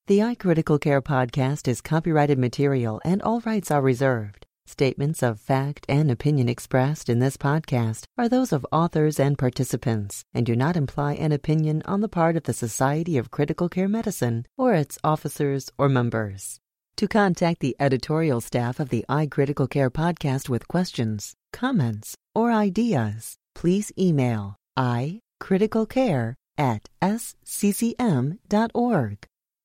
The 0.07 0.19
iCritical 0.19 0.79
Care 0.79 1.01
podcast 1.01 1.67
is 1.67 1.81
copyrighted 1.81 2.37
material 2.37 3.01
and 3.03 3.23
all 3.23 3.41
rights 3.41 3.71
are 3.71 3.81
reserved. 3.81 4.45
Statements 4.67 5.23
of 5.23 5.39
fact 5.39 5.83
and 5.89 6.11
opinion 6.11 6.47
expressed 6.47 7.09
in 7.09 7.17
this 7.17 7.37
podcast 7.37 8.03
are 8.15 8.29
those 8.29 8.53
of 8.53 8.67
authors 8.71 9.19
and 9.19 9.35
participants 9.35 10.23
and 10.31 10.45
do 10.45 10.55
not 10.55 10.77
imply 10.77 11.13
an 11.15 11.31
opinion 11.31 11.81
on 11.85 12.01
the 12.01 12.07
part 12.07 12.37
of 12.37 12.43
the 12.43 12.53
Society 12.53 13.17
of 13.17 13.31
Critical 13.31 13.67
Care 13.67 13.87
Medicine 13.87 14.45
or 14.59 14.75
its 14.75 14.99
officers 15.03 15.71
or 15.75 15.89
members. 15.89 16.59
To 16.97 17.07
contact 17.07 17.59
the 17.59 17.75
editorial 17.79 18.41
staff 18.41 18.79
of 18.79 18.89
the 18.89 19.05
iCritical 19.09 19.67
Care 19.67 19.89
podcast 19.89 20.49
with 20.49 20.67
questions, 20.67 21.33
comments, 21.51 22.15
or 22.35 22.51
ideas, 22.51 23.37
please 23.55 23.91
email 23.97 24.55
icriticalcare 24.77 26.35
at 26.59 26.89
sccm.org 27.01 28.37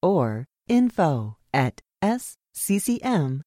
or 0.03 0.47
info 0.69 1.37
at 1.53 1.81
sccm.org. 2.03 3.41